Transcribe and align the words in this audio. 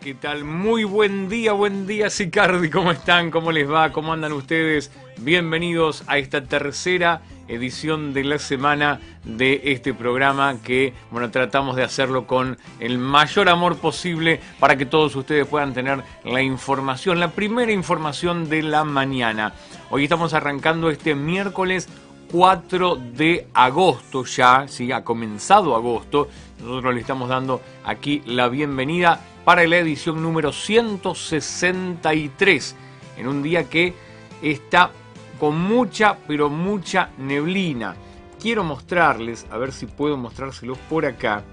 ¿qué 0.00 0.14
tal? 0.14 0.44
Muy 0.44 0.84
buen 0.84 1.28
día, 1.28 1.52
buen 1.52 1.86
día, 1.86 2.10
Sicardi, 2.10 2.68
¿cómo 2.68 2.90
están? 2.90 3.30
¿Cómo 3.30 3.52
les 3.52 3.70
va? 3.70 3.92
¿Cómo 3.92 4.12
andan 4.12 4.32
ustedes? 4.32 4.90
Bienvenidos 5.18 6.02
a 6.06 6.18
esta 6.18 6.42
tercera 6.42 7.20
edición 7.46 8.12
de 8.12 8.24
la 8.24 8.38
semana 8.38 9.00
de 9.24 9.60
este 9.64 9.94
programa 9.94 10.56
que, 10.62 10.94
bueno, 11.10 11.30
tratamos 11.30 11.76
de 11.76 11.84
hacerlo 11.84 12.26
con 12.26 12.58
el 12.80 12.98
mayor 12.98 13.48
amor 13.48 13.76
posible 13.76 14.40
para 14.58 14.76
que 14.76 14.86
todos 14.86 15.14
ustedes 15.14 15.46
puedan 15.46 15.74
tener 15.74 16.02
la 16.24 16.42
información, 16.42 17.20
la 17.20 17.30
primera 17.30 17.70
información 17.70 18.48
de 18.48 18.62
la 18.62 18.84
mañana. 18.84 19.52
Hoy 19.90 20.04
estamos 20.04 20.34
arrancando 20.34 20.90
este 20.90 21.14
miércoles 21.14 21.88
4 22.32 22.96
de 22.96 23.46
agosto 23.54 24.24
ya, 24.24 24.66
¿sí? 24.66 24.90
ha 24.90 25.04
comenzado 25.04 25.76
agosto. 25.76 26.28
Nosotros 26.60 26.94
le 26.94 27.00
estamos 27.00 27.28
dando 27.28 27.60
aquí 27.84 28.22
la 28.26 28.48
bienvenida 28.48 29.20
para 29.44 29.66
la 29.66 29.76
edición 29.76 30.22
número 30.22 30.52
163, 30.52 32.76
en 33.18 33.28
un 33.28 33.42
día 33.42 33.68
que 33.68 33.92
está 34.40 34.90
con 35.38 35.60
mucha, 35.60 36.16
pero 36.26 36.48
mucha 36.48 37.10
neblina. 37.18 37.94
Quiero 38.40 38.64
mostrarles, 38.64 39.46
a 39.50 39.58
ver 39.58 39.72
si 39.72 39.84
puedo 39.86 40.16
mostrárselos 40.16 40.78
por 40.78 41.04
acá. 41.04 41.44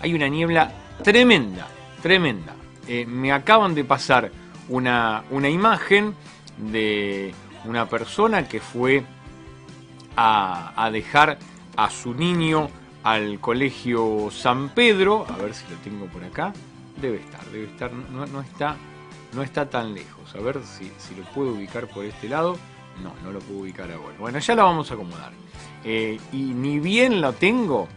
Hay 0.00 0.14
una 0.14 0.26
niebla 0.28 0.72
tremenda, 1.02 1.68
tremenda. 2.02 2.56
Eh, 2.88 3.06
me 3.06 3.30
acaban 3.32 3.74
de 3.74 3.84
pasar 3.84 4.30
una, 4.68 5.24
una 5.30 5.48
imagen 5.48 6.14
de 6.56 7.32
una 7.64 7.88
persona 7.88 8.46
que 8.48 8.60
fue 8.60 9.04
a, 10.16 10.72
a 10.76 10.90
dejar 10.90 11.38
a 11.76 11.88
su 11.90 12.12
niño 12.14 12.68
al 13.04 13.38
colegio 13.40 14.30
San 14.32 14.70
Pedro. 14.70 15.26
A 15.28 15.36
ver 15.36 15.54
si 15.54 15.64
lo 15.70 15.76
tengo 15.78 16.06
por 16.06 16.24
acá. 16.24 16.52
Debe 17.00 17.18
estar, 17.18 17.44
debe 17.46 17.64
estar, 17.64 17.92
no, 17.92 18.40
está, 18.40 18.76
no 19.32 19.42
está 19.42 19.68
tan 19.68 19.94
lejos. 19.94 20.34
A 20.34 20.40
ver 20.40 20.60
si, 20.64 20.90
si, 20.98 21.14
lo 21.14 21.24
puedo 21.32 21.52
ubicar 21.52 21.88
por 21.88 22.04
este 22.04 22.28
lado. 22.28 22.58
No, 23.02 23.14
no 23.22 23.32
lo 23.32 23.38
puedo 23.40 23.60
ubicar 23.60 23.90
ahora. 23.90 24.16
Bueno, 24.18 24.38
ya 24.38 24.54
lo 24.54 24.64
vamos 24.64 24.90
a 24.90 24.94
acomodar. 24.94 25.32
Eh, 25.84 26.20
y 26.32 26.36
ni 26.36 26.78
bien 26.78 27.20
lo 27.20 27.32
tengo, 27.32 27.88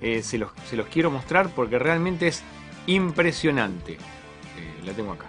eh, 0.00 0.22
se, 0.22 0.38
los, 0.38 0.50
se, 0.68 0.76
los, 0.76 0.86
quiero 0.86 1.10
mostrar 1.10 1.50
porque 1.50 1.78
realmente 1.78 2.28
es 2.28 2.42
impresionante. 2.86 3.94
Eh, 3.94 4.84
la 4.84 4.92
tengo 4.92 5.12
acá. 5.12 5.26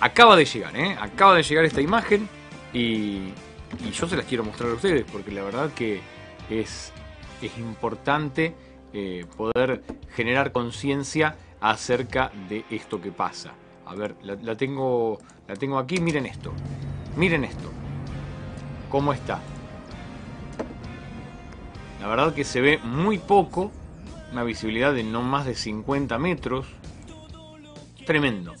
Acaba 0.00 0.36
de 0.36 0.44
llegar, 0.44 0.76
¿eh? 0.76 0.96
Acaba 1.00 1.36
de 1.36 1.42
llegar 1.42 1.64
esta 1.64 1.80
imagen 1.80 2.28
y, 2.72 3.32
y 3.84 3.90
yo 3.92 4.08
se 4.08 4.16
las 4.16 4.26
quiero 4.26 4.44
mostrar 4.44 4.70
a 4.70 4.74
ustedes 4.74 5.04
porque 5.10 5.30
la 5.30 5.42
verdad 5.42 5.72
que 5.72 6.00
es, 6.50 6.92
es 7.40 7.58
importante 7.58 8.54
eh, 8.92 9.26
poder 9.36 9.82
generar 10.14 10.52
conciencia 10.52 11.36
acerca 11.60 12.30
de 12.48 12.64
esto 12.70 13.00
que 13.00 13.12
pasa. 13.12 13.52
A 13.86 13.94
ver, 13.94 14.16
la, 14.22 14.34
la, 14.34 14.56
tengo, 14.56 15.18
la 15.46 15.54
tengo 15.54 15.78
aquí, 15.78 16.00
miren 16.00 16.26
esto. 16.26 16.52
Miren 17.16 17.44
esto. 17.44 17.70
¿Cómo 18.90 19.12
está? 19.12 19.40
La 22.00 22.08
verdad 22.08 22.34
que 22.34 22.44
se 22.44 22.60
ve 22.60 22.78
muy 22.78 23.18
poco, 23.18 23.72
una 24.32 24.44
visibilidad 24.44 24.92
de 24.92 25.02
no 25.02 25.22
más 25.22 25.46
de 25.46 25.54
50 25.54 26.18
metros. 26.18 26.66
Tremendo, 28.04 28.54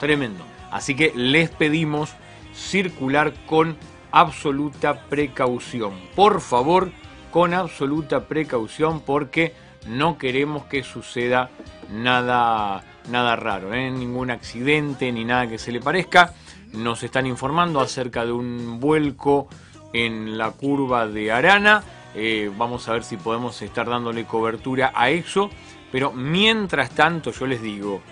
tremendo. 0.00 0.44
Así 0.70 0.94
que 0.94 1.12
les 1.14 1.50
pedimos 1.50 2.14
circular 2.52 3.32
con 3.46 3.76
absoluta 4.10 5.02
precaución. 5.08 5.92
Por 6.16 6.40
favor, 6.40 6.90
con 7.30 7.54
absoluta 7.54 8.24
precaución 8.24 9.00
porque 9.00 9.54
no 9.86 10.18
queremos 10.18 10.64
que 10.64 10.82
suceda 10.82 11.50
nada, 11.90 12.82
nada 13.10 13.36
raro, 13.36 13.72
¿eh? 13.74 13.90
ningún 13.90 14.30
accidente 14.30 15.10
ni 15.12 15.24
nada 15.24 15.48
que 15.48 15.58
se 15.58 15.72
le 15.72 15.80
parezca. 15.80 16.34
Nos 16.72 17.02
están 17.02 17.26
informando 17.26 17.80
acerca 17.80 18.24
de 18.26 18.32
un 18.32 18.78
vuelco 18.80 19.48
en 19.92 20.36
la 20.36 20.50
curva 20.50 21.06
de 21.06 21.32
Arana. 21.32 21.82
Eh, 22.14 22.50
vamos 22.56 22.88
a 22.88 22.92
ver 22.92 23.04
si 23.04 23.16
podemos 23.16 23.60
estar 23.62 23.88
dándole 23.88 24.24
cobertura 24.24 24.92
a 24.94 25.10
eso. 25.10 25.50
Pero 25.90 26.12
mientras 26.12 26.90
tanto 26.90 27.32
yo 27.32 27.46
les 27.46 27.62
digo, 27.62 28.02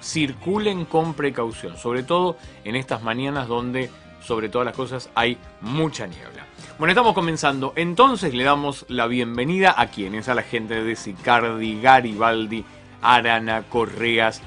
circulen 0.00 0.84
con 0.84 1.14
precaución, 1.14 1.76
sobre 1.76 2.02
todo 2.02 2.36
en 2.64 2.76
estas 2.76 3.02
mañanas 3.02 3.48
donde 3.48 3.90
sobre 4.20 4.48
todas 4.48 4.66
las 4.66 4.76
cosas 4.76 5.10
hay 5.14 5.38
mucha 5.60 6.06
niebla. 6.06 6.46
Bueno, 6.78 6.90
estamos 6.90 7.14
comenzando. 7.14 7.72
Entonces 7.74 8.34
le 8.34 8.44
damos 8.44 8.84
la 8.88 9.06
bienvenida 9.06 9.74
a 9.78 9.86
quienes, 9.86 10.28
a 10.28 10.34
la 10.34 10.42
gente 10.42 10.84
de 10.84 10.94
Sicardi, 10.94 11.80
Garibaldi, 11.80 12.66
Arana, 13.00 13.62
Correas, 13.62 14.42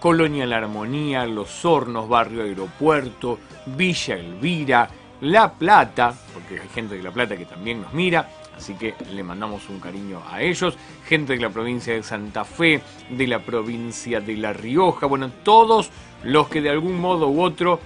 Colonia 0.00 0.46
La 0.46 0.56
Armonía, 0.56 1.26
Los 1.26 1.66
Hornos, 1.66 2.08
Barrio 2.08 2.44
Aeropuerto, 2.44 3.38
Villa 3.66 4.14
Elvira, 4.14 4.88
La 5.20 5.52
Plata, 5.52 6.14
porque 6.32 6.58
hay 6.58 6.68
gente 6.70 6.96
de 6.96 7.02
La 7.02 7.10
Plata 7.10 7.36
que 7.36 7.44
también 7.44 7.82
nos 7.82 7.92
mira, 7.92 8.30
así 8.56 8.72
que 8.72 8.94
le 9.12 9.22
mandamos 9.22 9.68
un 9.68 9.78
cariño 9.78 10.22
a 10.26 10.40
ellos, 10.40 10.74
gente 11.06 11.34
de 11.34 11.40
la 11.40 11.50
provincia 11.50 11.92
de 11.92 12.02
Santa 12.02 12.46
Fe, 12.46 12.80
de 13.10 13.26
la 13.26 13.40
provincia 13.40 14.22
de 14.22 14.38
La 14.38 14.54
Rioja, 14.54 15.04
bueno, 15.04 15.30
todos 15.42 15.90
los 16.22 16.48
que 16.48 16.62
de 16.62 16.70
algún 16.70 16.98
modo 16.98 17.28
u 17.28 17.42
otro 17.42 17.78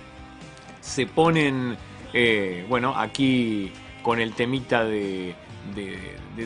se 0.81 1.06
ponen, 1.06 1.76
eh, 2.12 2.65
bueno, 2.69 2.95
aquí 2.97 3.73
con 4.03 4.21
el 4.21 4.34
temita 4.34 4.84
de, 4.84 5.34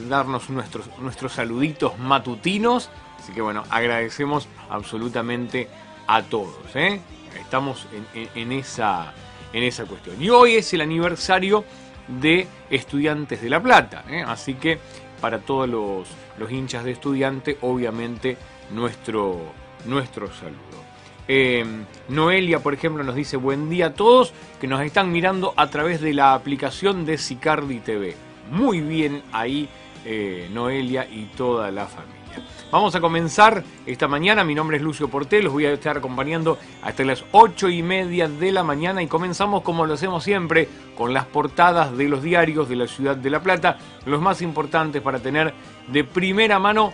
darnos 0.09 0.51
nuestros, 0.51 0.89
nuestros 0.99 1.33
saluditos 1.33 1.99
matutinos. 1.99 2.91
Así 3.19 3.33
que 3.33 3.41
bueno, 3.41 3.65
agradecemos 3.71 4.49
absolutamente 4.69 5.69
a 6.07 6.23
todos. 6.23 6.55
¿eh? 6.75 7.01
Estamos 7.41 7.87
en, 8.15 8.53
esa, 8.53 9.13
en 9.53 9.63
esa 9.63 9.85
cuestión. 9.87 10.23
Y 10.23 10.31
hoy 10.31 10.57
es 10.57 10.73
el 10.75 10.81
aniversario 10.83 11.65
de 12.09 12.47
Estudiantes 12.71 13.43
de 13.43 13.51
La 13.51 13.63
Plata. 13.63 14.05
¿eh? 14.09 14.23
Así 14.27 14.55
que 14.55 14.79
para 15.21 15.39
todos 15.41 15.69
los, 15.69 16.09
los 16.39 16.51
hinchas 16.51 16.85
de 16.85 16.93
estudiante, 16.93 17.59
obviamente 17.63 18.37
nuestro, 18.71 19.41
nuestro 19.87 20.33
saludo. 20.33 20.87
Eh, 21.29 21.65
Noelia, 22.09 22.61
por 22.61 22.75
ejemplo, 22.75 23.03
nos 23.03 23.15
dice 23.15 23.37
buen 23.37 23.69
día 23.69 23.87
a 23.87 23.95
todos 23.95 24.33
que 24.61 24.67
nos 24.67 24.81
están 24.83 25.11
mirando 25.11 25.55
a 25.57 25.69
través 25.69 26.01
de 26.01 26.15
la 26.15 26.35
aplicación 26.35 27.05
de 27.05 27.19
Sicardi 27.19 27.81
TV. 27.81 28.15
Muy 28.51 28.81
bien 28.81 29.23
ahí, 29.33 29.69
eh, 30.05 30.49
Noelia 30.53 31.07
y 31.11 31.25
toda 31.37 31.71
la 31.71 31.87
familia. 31.87 32.17
Vamos 32.71 32.95
a 32.95 33.01
comenzar 33.01 33.65
esta 33.87 34.09
mañana. 34.09 34.45
Mi 34.45 34.55
nombre 34.55 34.77
es 34.77 34.83
Lucio 34.83 35.09
Portel. 35.09 35.45
Los 35.45 35.53
voy 35.53 35.67
a 35.67 35.73
estar 35.73 35.97
acompañando 35.97 36.59
hasta 36.83 37.05
las 37.05 37.25
8 37.33 37.71
y 37.71 37.83
media 37.83 38.29
de 38.29 38.53
la 38.53 38.63
mañana. 38.63 39.03
Y 39.03 39.07
comenzamos, 39.07 39.63
como 39.63 39.87
lo 39.87 39.95
hacemos 39.95 40.25
siempre, 40.25 40.69
con 40.97 41.15
las 41.15 41.25
portadas 41.27 41.97
de 41.97 42.09
los 42.09 42.23
diarios 42.23 42.69
de 42.69 42.77
la 42.77 42.87
ciudad 42.87 43.17
de 43.17 43.31
La 43.31 43.41
Plata. 43.41 43.79
Los 44.05 44.21
más 44.21 44.43
importantes 44.43 45.01
para 45.01 45.21
tener 45.21 45.55
de 45.89 46.05
primera 46.05 46.59
mano 46.59 46.93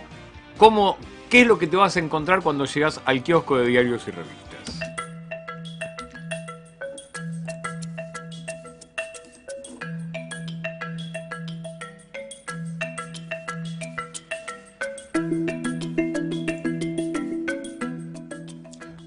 cómo 0.57 0.97
¿Qué 1.33 1.41
es 1.41 1.47
lo 1.47 1.57
que 1.57 1.65
te 1.65 1.75
vas 1.75 1.97
a 1.97 1.99
encontrar 1.99 2.43
cuando 2.43 2.65
llegas 2.65 3.01
al 3.05 3.23
kiosco 3.23 3.57
de 3.57 3.65
diarios 3.65 4.07
y 4.07 4.11
revistas? 4.11 4.79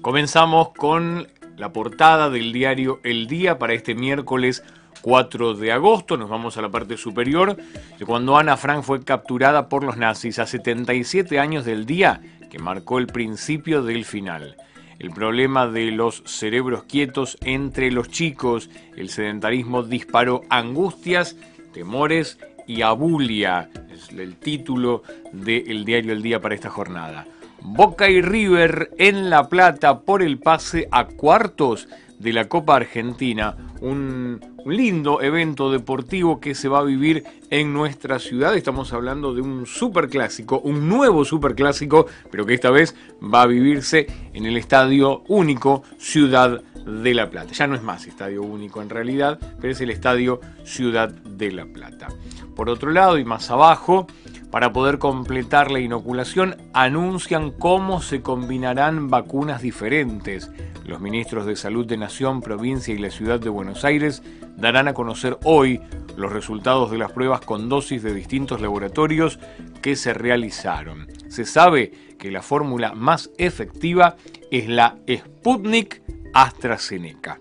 Comenzamos 0.01 0.73
con 0.73 1.29
la 1.55 1.71
portada 1.71 2.29
del 2.29 2.51
diario 2.51 2.99
El 3.05 3.27
Día 3.27 3.57
para 3.57 3.71
este 3.71 3.95
miércoles 3.95 4.65
4 5.07 5.53
de 5.53 5.71
agosto, 5.71 6.17
nos 6.17 6.27
vamos 6.27 6.57
a 6.57 6.61
la 6.61 6.67
parte 6.67 6.97
superior, 6.97 7.55
de 7.97 8.05
cuando 8.05 8.37
Ana 8.37 8.57
Frank 8.57 8.83
fue 8.83 9.05
capturada 9.05 9.69
por 9.69 9.85
los 9.85 9.95
nazis 9.95 10.37
a 10.37 10.45
77 10.45 11.39
años 11.39 11.63
del 11.63 11.85
día 11.85 12.19
que 12.49 12.59
marcó 12.59 12.97
el 12.97 13.07
principio 13.07 13.83
del 13.83 14.03
final. 14.03 14.57
El 14.99 15.11
problema 15.11 15.65
de 15.65 15.91
los 15.91 16.23
cerebros 16.25 16.83
quietos 16.83 17.37
entre 17.45 17.89
los 17.89 18.09
chicos, 18.09 18.69
el 18.97 19.07
sedentarismo 19.07 19.81
disparó 19.81 20.41
angustias, 20.49 21.37
temores 21.71 22.37
y 22.67 22.81
abulia, 22.81 23.69
es 23.89 24.09
el 24.09 24.35
título 24.35 25.03
del 25.31 25.85
diario 25.85 26.11
El 26.11 26.21
Día 26.21 26.41
para 26.41 26.55
esta 26.55 26.69
jornada. 26.69 27.25
Boca 27.61 28.09
y 28.09 28.21
River 28.21 28.91
en 28.97 29.29
La 29.29 29.47
Plata 29.47 30.01
por 30.01 30.21
el 30.21 30.37
pase 30.37 30.89
a 30.91 31.05
cuartos 31.05 31.87
de 32.19 32.33
la 32.33 32.49
Copa 32.49 32.75
Argentina 32.75 33.55
un, 33.79 34.56
lindo 34.67 35.21
evento 35.21 35.71
deportivo 35.71 36.39
que 36.39 36.55
se 36.55 36.67
va 36.67 36.79
a 36.79 36.83
vivir 36.83 37.23
en 37.49 37.73
nuestra 37.73 38.19
ciudad. 38.19 38.55
Estamos 38.55 38.93
hablando 38.93 39.33
de 39.33 39.41
un 39.41 39.65
superclásico, 39.65 40.59
un 40.59 40.87
nuevo 40.89 41.25
superclásico, 41.25 42.07
pero 42.29 42.45
que 42.45 42.53
esta 42.53 42.69
vez 42.69 42.95
va 43.21 43.43
a 43.43 43.47
vivirse 43.47 44.07
en 44.33 44.45
el 44.45 44.57
estadio 44.57 45.23
único 45.27 45.83
Ciudad 45.97 46.61
de 46.85 47.13
La 47.13 47.29
Plata. 47.29 47.53
Ya 47.53 47.67
no 47.67 47.75
es 47.75 47.83
más 47.83 48.07
estadio 48.07 48.43
único 48.43 48.81
en 48.81 48.89
realidad, 48.89 49.39
pero 49.59 49.73
es 49.73 49.81
el 49.81 49.89
estadio 49.89 50.39
Ciudad 50.63 51.09
de 51.09 51.51
La 51.51 51.65
Plata. 51.65 52.07
Por 52.55 52.69
otro 52.69 52.91
lado, 52.91 53.17
y 53.17 53.25
más 53.25 53.51
abajo, 53.51 54.07
para 54.51 54.71
poder 54.71 54.97
completar 54.97 55.71
la 55.71 55.79
inoculación, 55.79 56.55
anuncian 56.73 57.51
cómo 57.51 58.01
se 58.01 58.21
combinarán 58.21 59.09
vacunas 59.09 59.61
diferentes. 59.61 60.49
Los 60.85 61.01
ministros 61.01 61.45
de 61.45 61.55
Salud 61.55 61.85
de 61.85 61.97
Nación, 61.97 62.41
Provincia 62.41 62.93
y 62.93 62.97
la 62.97 63.11
Ciudad 63.11 63.39
de 63.39 63.49
Buenos 63.49 63.83
Aires 63.83 64.23
darán 64.55 64.87
a 64.87 64.93
conocer 64.93 65.37
hoy 65.43 65.81
los 66.15 66.31
resultados 66.31 66.89
de 66.89 66.97
las 66.97 67.11
pruebas 67.11 67.41
con 67.41 67.69
dosis 67.69 68.01
de 68.03 68.13
distintos 68.13 68.61
laboratorios 68.61 69.39
que 69.81 69.95
se 69.95 70.13
realizaron. 70.13 71.07
Se 71.27 71.45
sabe 71.45 71.91
que 72.17 72.31
la 72.31 72.41
fórmula 72.41 72.93
más 72.93 73.29
efectiva 73.37 74.15
es 74.49 74.67
la 74.67 74.97
Sputnik 75.09 76.01
AstraZeneca. 76.33 77.39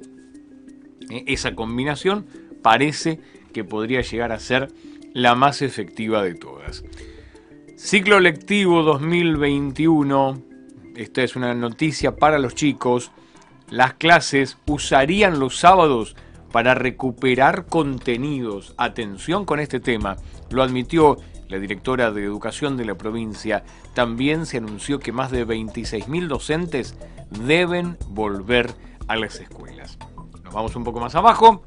E, 1.09 1.25
esa 1.29 1.55
combinación 1.55 2.27
parece 2.63 3.21
que 3.53 3.65
podría 3.65 4.03
llegar 4.03 4.33
a 4.33 4.41
ser 4.41 4.69
la 5.17 5.35
más 5.35 5.63
efectiva 5.63 6.23
de 6.23 6.35
todas. 6.35 6.85
Ciclo 7.75 8.21
lectivo 8.21 8.83
2021, 8.83 10.43
esta 10.95 11.23
es 11.23 11.37
una 11.37 11.55
noticia 11.55 12.17
para 12.17 12.39
los 12.39 12.55
chicos, 12.55 13.13
las 13.71 13.95
clases 13.95 14.59
usarían 14.67 15.39
los 15.39 15.57
sábados 15.57 16.17
para 16.53 16.75
recuperar 16.75 17.65
contenidos. 17.65 18.75
Atención 18.77 19.47
con 19.47 19.59
este 19.59 19.81
tema, 19.81 20.19
lo 20.51 20.63
admitió 20.63 21.17
la 21.49 21.59
directora 21.59 22.11
de 22.11 22.23
Educación 22.23 22.77
de 22.77 22.85
la 22.85 22.99
provincia. 22.99 23.65
También 23.95 24.45
se 24.45 24.59
anunció 24.59 24.99
que 24.99 25.13
más 25.13 25.31
de 25.31 25.47
26.000 25.47 26.27
docentes 26.27 26.95
deben 27.31 27.97
volver 28.09 28.75
a 29.09 29.17
las 29.17 29.41
escuelas. 29.41 29.97
Nos 30.45 30.53
vamos 30.53 30.77
un 30.77 30.85
poco 30.85 31.01
más 31.01 31.15
abajo 31.15 31.65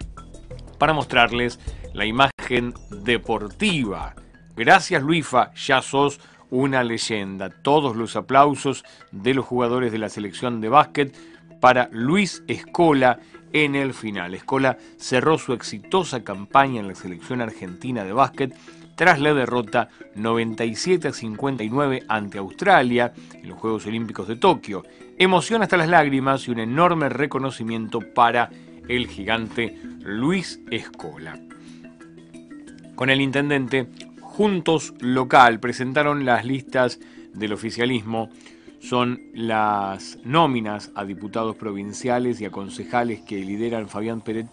para 0.78 0.94
mostrarles 0.94 1.60
la 1.94 2.06
imagen 2.06 2.39
deportiva. 2.90 4.16
Gracias 4.56 5.04
Luifa, 5.04 5.54
ya 5.54 5.81
sos 5.81 6.19
una 6.50 6.84
leyenda. 6.84 7.50
Todos 7.50 7.96
los 7.96 8.16
aplausos 8.16 8.84
de 9.12 9.34
los 9.34 9.46
jugadores 9.46 9.92
de 9.92 10.00
la 10.00 10.10
selección 10.10 10.60
de 10.60 10.69
básquet 10.69 11.16
para 11.60 11.90
Luis 11.92 12.44
Escola 12.48 13.19
en 13.54 13.75
el 13.75 13.94
final. 13.94 14.34
Escola 14.34 14.78
cerró 14.98 15.38
su 15.38 15.54
exitosa 15.54 16.24
campaña 16.24 16.80
en 16.80 16.88
la 16.88 16.96
selección 16.96 17.42
argentina 17.42 18.04
de 18.04 18.13
básquet 18.13 18.56
tras 18.95 19.19
la 19.19 19.34
derrota 19.34 19.90
97 20.16 21.07
a 21.07 21.13
59 21.13 22.04
ante 22.10 22.38
Australia 22.38 23.13
en 23.34 23.48
los 23.48 23.60
Juegos 23.60 23.86
Olímpicos 23.86 24.28
de 24.28 24.36
Tokio. 24.36 24.84
Emoción 25.18 25.62
hasta 25.62 25.78
las 25.78 25.88
lágrimas 25.88 26.48
y 26.48 26.52
un 26.52 26.60
enorme 26.60 27.10
reconocimiento 27.10 28.00
para 28.02 28.50
el 28.88 29.07
gigante 29.07 29.78
Luis 30.02 30.60
Escola 30.72 31.40
con 33.00 33.10
el 33.10 33.22
intendente 33.22 33.88
Juntos 34.19 34.94
Local 35.00 35.62
presentaron 35.62 36.25
las 36.25 36.44
listas 36.44 37.00
del 37.34 37.54
oficialismo. 37.54 38.30
Son 38.81 39.22
las 39.34 40.18
nóminas 40.25 40.92
a 40.96 41.06
diputados 41.06 41.56
provinciales 41.56 42.42
y 42.42 42.46
a 42.46 42.51
concejales 42.51 43.22
que 43.22 43.38
lideran 43.38 43.88
Fabián 43.88 44.19
Pérez 44.19 44.48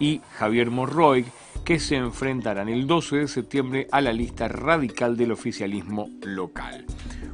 y 0.00 0.20
Javier 0.32 0.72
Morroy, 0.72 1.26
que 1.64 1.78
se 1.78 1.94
enfrentarán 1.94 2.68
el 2.68 2.88
12 2.88 3.18
de 3.18 3.28
septiembre 3.28 3.86
a 3.92 4.00
la 4.00 4.12
lista 4.12 4.48
radical 4.48 5.16
del 5.16 5.30
oficialismo 5.30 6.10
local. 6.22 6.84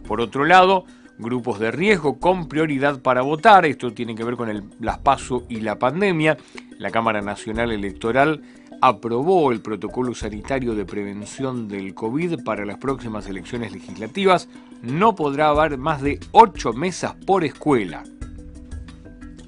Por 0.07 0.21
otro 0.21 0.45
lado, 0.45 0.85
grupos 1.19 1.59
de 1.59 1.71
riesgo 1.71 2.19
con 2.19 2.47
prioridad 2.47 3.01
para 3.01 3.23
votar, 3.23 3.65
esto 3.65 3.95
tiene 3.95 4.15
que 4.15 4.25
ver 4.25 4.37
con 4.37 4.51
el, 4.51 4.65
las 4.81 4.99
PASO 4.99 5.47
y 5.49 5.61
la 5.61 5.79
pandemia. 5.79 6.37
La 6.81 6.91
Cámara 6.91 7.21
Nacional 7.21 7.73
Electoral 7.73 8.41
aprobó 8.81 9.53
el 9.53 9.61
protocolo 9.61 10.15
sanitario 10.15 10.75
de 10.75 10.87
prevención 10.87 11.69
del 11.69 11.93
COVID 11.95 12.43
para 12.43 12.65
las 12.65 12.79
próximas 12.79 13.29
elecciones 13.29 13.73
legislativas, 13.73 14.49
no 14.81 15.15
podrá 15.15 15.49
haber 15.49 15.77
más 15.77 16.01
de 16.01 16.19
ocho 16.33 16.73
mesas 16.73 17.17
por 17.27 17.45
escuela. 17.45 18.03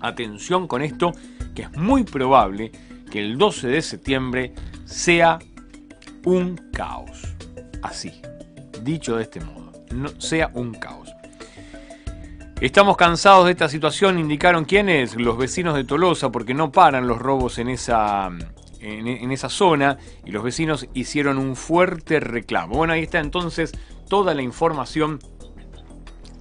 Atención 0.00 0.68
con 0.68 0.82
esto, 0.82 1.12
que 1.54 1.62
es 1.62 1.72
muy 1.74 2.04
probable 2.04 2.70
que 3.10 3.20
el 3.20 3.38
12 3.38 3.66
de 3.68 3.80
septiembre 3.80 4.52
sea 4.84 5.38
un 6.26 6.60
caos. 6.70 7.34
Así, 7.80 8.12
dicho 8.82 9.16
de 9.16 9.22
este 9.22 9.40
modo, 9.40 9.72
no, 9.90 10.10
sea 10.20 10.50
un 10.52 10.74
caos. 10.74 11.11
Estamos 12.62 12.96
cansados 12.96 13.46
de 13.46 13.50
esta 13.50 13.68
situación, 13.68 14.20
indicaron 14.20 14.64
quiénes, 14.64 15.16
los 15.16 15.36
vecinos 15.36 15.74
de 15.74 15.82
Tolosa, 15.82 16.30
porque 16.30 16.54
no 16.54 16.70
paran 16.70 17.08
los 17.08 17.18
robos 17.18 17.58
en 17.58 17.68
esa 17.68 18.30
en, 18.78 19.32
esa 19.32 19.48
zona 19.48 19.98
y 20.24 20.30
los 20.30 20.44
vecinos 20.44 20.86
hicieron 20.94 21.38
un 21.38 21.56
fuerte 21.56 22.20
reclamo. 22.20 22.76
Bueno, 22.76 22.92
ahí 22.92 23.02
está 23.02 23.18
entonces 23.18 23.72
toda 24.08 24.32
la 24.34 24.42
información 24.42 25.18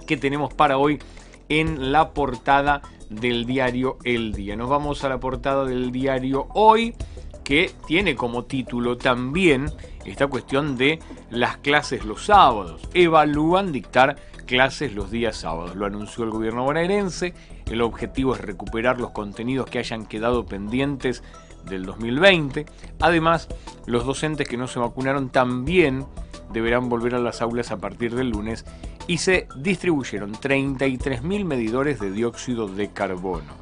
que 0.06 0.16
tenemos 0.16 0.54
para 0.54 0.78
hoy 0.78 1.00
en 1.48 1.90
la 1.90 2.10
portada 2.10 2.82
del 3.10 3.44
diario 3.44 3.98
El 4.04 4.32
Día. 4.32 4.54
Nos 4.54 4.70
vamos 4.70 5.02
a 5.02 5.08
la 5.08 5.18
portada 5.18 5.64
del 5.64 5.90
diario 5.90 6.46
Hoy, 6.54 6.94
que 7.42 7.72
tiene 7.88 8.14
como 8.14 8.44
título 8.44 8.96
también 8.96 9.72
esta 10.04 10.28
cuestión 10.28 10.76
de 10.76 11.00
las 11.30 11.56
clases 11.56 12.04
los 12.04 12.26
sábados. 12.26 12.82
Evalúan 12.94 13.72
dictar 13.72 14.14
clases 14.52 14.92
los 14.92 15.10
días 15.10 15.38
sábados. 15.38 15.76
Lo 15.76 15.86
anunció 15.86 16.24
el 16.24 16.30
gobierno 16.30 16.64
bonaerense. 16.64 17.32
El 17.64 17.80
objetivo 17.80 18.34
es 18.34 18.40
recuperar 18.42 19.00
los 19.00 19.12
contenidos 19.12 19.64
que 19.64 19.78
hayan 19.78 20.04
quedado 20.04 20.44
pendientes 20.44 21.22
del 21.64 21.86
2020. 21.86 22.66
Además, 23.00 23.48
los 23.86 24.04
docentes 24.04 24.46
que 24.46 24.58
no 24.58 24.68
se 24.68 24.78
vacunaron 24.78 25.30
también 25.30 26.04
deberán 26.52 26.90
volver 26.90 27.14
a 27.14 27.18
las 27.18 27.40
aulas 27.40 27.70
a 27.70 27.78
partir 27.78 28.14
del 28.14 28.28
lunes 28.28 28.66
y 29.06 29.16
se 29.16 29.48
distribuyeron 29.56 30.34
33.000 30.34 31.44
medidores 31.46 31.98
de 31.98 32.10
dióxido 32.10 32.68
de 32.68 32.92
carbono. 32.92 33.54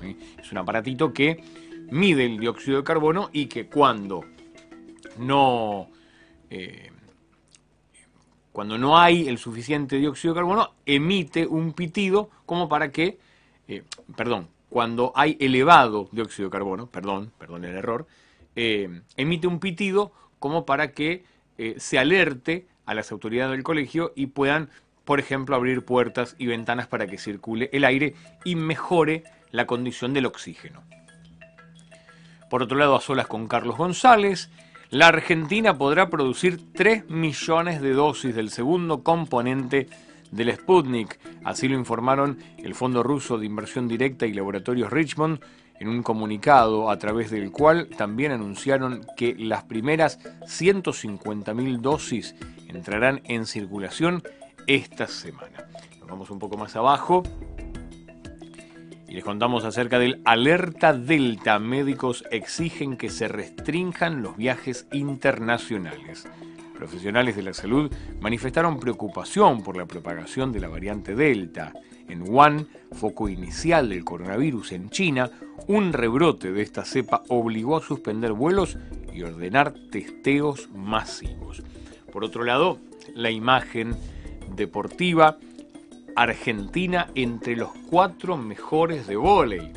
Es 0.43 0.51
un 0.51 0.59
aparatito 0.59 1.13
que 1.13 1.41
mide 1.93 2.27
el 2.27 2.41
dióxido 2.41 2.79
de 2.79 2.85
carbono 2.85 3.31
y 3.33 3.47
que 3.47 3.69
cuando 3.69 4.25
no, 5.19 5.89
eh, 6.51 6.91
cuando 8.53 8.79
no 8.79 8.99
hay 8.99 9.29
el 9.29 9.39
suficiente 9.39 9.97
dióxido 9.97 10.35
de 10.35 10.41
carbono 10.41 10.71
emite 10.87 11.47
un 11.47 11.73
pitido 11.73 12.31
como 12.47 12.69
para 12.69 12.91
que, 12.91 13.19
eh, 13.69 13.85
perdón, 14.17 14.49
cuando 14.69 15.13
hay 15.15 15.37
elevado 15.41 16.09
dióxido 16.13 16.49
de 16.49 16.53
carbono, 16.53 16.87
perdón, 16.87 17.33
perdón 17.39 17.65
el 17.65 17.75
error, 17.75 18.07
eh, 18.57 19.03
emite 19.17 19.47
un 19.47 19.61
pitido 19.61 20.13
como 20.39 20.65
para 20.65 20.93
que 20.93 21.25
eh, 21.59 21.75
se 21.79 21.99
alerte 21.99 22.67
a 22.87 22.95
las 22.95 23.13
autoridades 23.13 23.53
del 23.53 23.63
colegio 23.63 24.13
y 24.17 24.27
puedan, 24.27 24.71
por 25.05 25.21
ejemplo, 25.21 25.55
abrir 25.55 25.85
puertas 25.85 26.35
y 26.39 26.47
ventanas 26.47 26.87
para 26.87 27.07
que 27.07 27.19
circule 27.19 27.69
el 27.73 27.85
aire 27.85 28.15
y 28.45 28.57
mejore 28.57 29.25
la 29.51 29.67
condición 29.67 30.15
del 30.15 30.27
oxígeno. 30.27 30.83
Por 32.49 32.63
otro 32.63 32.79
lado, 32.79 32.97
a 32.97 33.01
solas 33.01 33.29
con 33.29 33.47
Carlos 33.47 33.77
González, 33.77 34.51
la 34.91 35.07
Argentina 35.07 35.79
podrá 35.79 36.11
producir 36.11 36.73
3 36.73 37.09
millones 37.09 37.81
de 37.81 37.93
dosis 37.93 38.35
del 38.35 38.51
segundo 38.51 39.05
componente 39.05 39.89
del 40.33 40.53
Sputnik. 40.53 41.19
Así 41.45 41.69
lo 41.69 41.79
informaron 41.79 42.39
el 42.59 42.75
Fondo 42.75 43.05
Ruso 43.05 43.39
de 43.39 43.47
Inversión 43.47 43.87
Directa 43.87 44.27
y 44.27 44.33
Laboratorios 44.33 44.91
Richmond 44.91 45.41
en 45.79 45.89
un 45.89 46.03
comunicado 46.03 46.91
a 46.91 46.99
través 46.99 47.31
del 47.31 47.53
cual 47.53 47.89
también 47.97 48.33
anunciaron 48.33 49.07
que 49.17 49.35
las 49.39 49.63
primeras 49.63 50.19
150.000 50.41 51.79
dosis 51.81 52.35
entrarán 52.67 53.23
en 53.25 53.47
circulación 53.47 54.23
esta 54.67 55.07
semana. 55.07 55.69
Nos 56.01 56.09
vamos 56.09 56.31
un 56.31 56.41
poco 56.41 56.57
más 56.57 56.75
abajo 56.75 57.23
y 59.11 59.15
les 59.15 59.25
contamos 59.25 59.65
acerca 59.65 59.99
del 59.99 60.23
alerta 60.25 60.93
Delta. 60.93 61.59
Médicos 61.59 62.25
exigen 62.31 62.97
que 62.97 63.11
se 63.11 63.27
restrinjan 63.27 64.23
los 64.23 64.37
viajes 64.37 64.87
internacionales. 64.93 66.29
Profesionales 66.77 67.35
de 67.35 67.43
la 67.43 67.53
salud 67.53 67.93
manifestaron 68.21 68.79
preocupación 68.79 69.65
por 69.65 69.77
la 69.77 69.87
propagación 69.87 70.53
de 70.53 70.61
la 70.61 70.69
variante 70.69 71.17
Delta. 71.17 71.73
En 72.09 72.23
Wuhan, 72.23 72.69
foco 72.93 73.29
inicial 73.29 73.89
del 73.89 74.05
coronavirus 74.05 74.73
en 74.73 74.91
China, 74.91 75.29
un 75.67 75.93
rebrote 75.93 76.53
de 76.53 76.63
esta 76.63 76.85
cepa 76.85 77.25
obligó 77.29 77.77
a 77.77 77.83
suspender 77.83 78.33
vuelos 78.33 78.79
y 79.13 79.23
ordenar 79.23 79.75
testeos 79.91 80.71
masivos. 80.73 81.65
Por 82.13 82.25
otro 82.25 82.45
lado, 82.45 82.79
la 83.15 83.33
imagen 83.33 83.97
deportiva, 84.55 85.39
Argentina 86.23 87.09
entre 87.15 87.57
los 87.57 87.71
cuatro 87.89 88.37
mejores 88.37 89.07
de 89.07 89.17
vóley. 89.17 89.73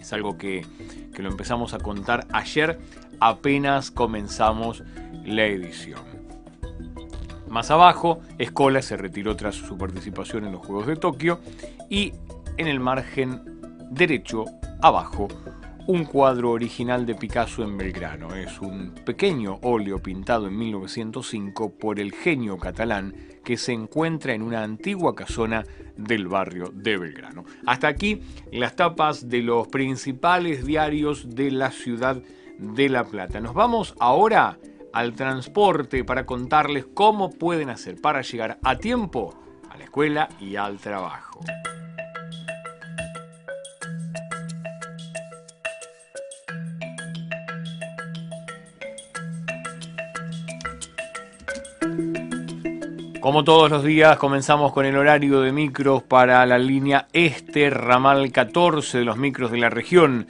Es 0.00 0.12
algo 0.12 0.38
que, 0.38 0.64
que 1.12 1.20
lo 1.20 1.28
empezamos 1.28 1.74
a 1.74 1.78
contar 1.78 2.28
ayer, 2.32 2.78
apenas 3.18 3.90
comenzamos 3.90 4.84
la 5.24 5.46
edición. 5.46 6.00
Más 7.48 7.72
abajo, 7.72 8.20
Escola 8.38 8.82
se 8.82 8.96
retiró 8.96 9.34
tras 9.34 9.56
su 9.56 9.76
participación 9.76 10.44
en 10.44 10.52
los 10.52 10.64
Juegos 10.64 10.86
de 10.86 10.94
Tokio 10.94 11.40
y 11.90 12.12
en 12.56 12.68
el 12.68 12.78
margen 12.78 13.42
derecho, 13.90 14.44
abajo, 14.80 15.26
un 15.88 16.04
cuadro 16.04 16.50
original 16.50 17.06
de 17.06 17.14
Picasso 17.14 17.62
en 17.62 17.78
Belgrano. 17.78 18.34
Es 18.34 18.60
un 18.60 18.92
pequeño 19.06 19.58
óleo 19.62 20.02
pintado 20.02 20.46
en 20.46 20.58
1905 20.58 21.78
por 21.78 21.98
el 21.98 22.12
genio 22.12 22.58
catalán 22.58 23.14
que 23.42 23.56
se 23.56 23.72
encuentra 23.72 24.34
en 24.34 24.42
una 24.42 24.62
antigua 24.62 25.14
casona 25.14 25.64
del 25.96 26.28
barrio 26.28 26.70
de 26.74 26.98
Belgrano. 26.98 27.46
Hasta 27.66 27.88
aquí 27.88 28.20
las 28.52 28.76
tapas 28.76 29.30
de 29.30 29.40
los 29.40 29.68
principales 29.68 30.66
diarios 30.66 31.34
de 31.34 31.50
la 31.52 31.70
ciudad 31.70 32.22
de 32.58 32.88
La 32.90 33.04
Plata. 33.04 33.40
Nos 33.40 33.54
vamos 33.54 33.94
ahora 33.98 34.58
al 34.92 35.14
transporte 35.14 36.04
para 36.04 36.26
contarles 36.26 36.84
cómo 36.92 37.30
pueden 37.30 37.70
hacer 37.70 37.98
para 37.98 38.20
llegar 38.20 38.58
a 38.62 38.76
tiempo 38.76 39.34
a 39.70 39.78
la 39.78 39.84
escuela 39.84 40.28
y 40.38 40.56
al 40.56 40.76
trabajo. 40.76 41.40
Como 53.28 53.44
todos 53.44 53.70
los 53.70 53.84
días, 53.84 54.16
comenzamos 54.16 54.72
con 54.72 54.86
el 54.86 54.96
horario 54.96 55.42
de 55.42 55.52
micros 55.52 56.02
para 56.02 56.46
la 56.46 56.56
línea 56.56 57.08
este, 57.12 57.68
ramal 57.68 58.32
14 58.32 59.00
de 59.00 59.04
los 59.04 59.18
micros 59.18 59.50
de 59.50 59.58
la 59.58 59.68
región, 59.68 60.28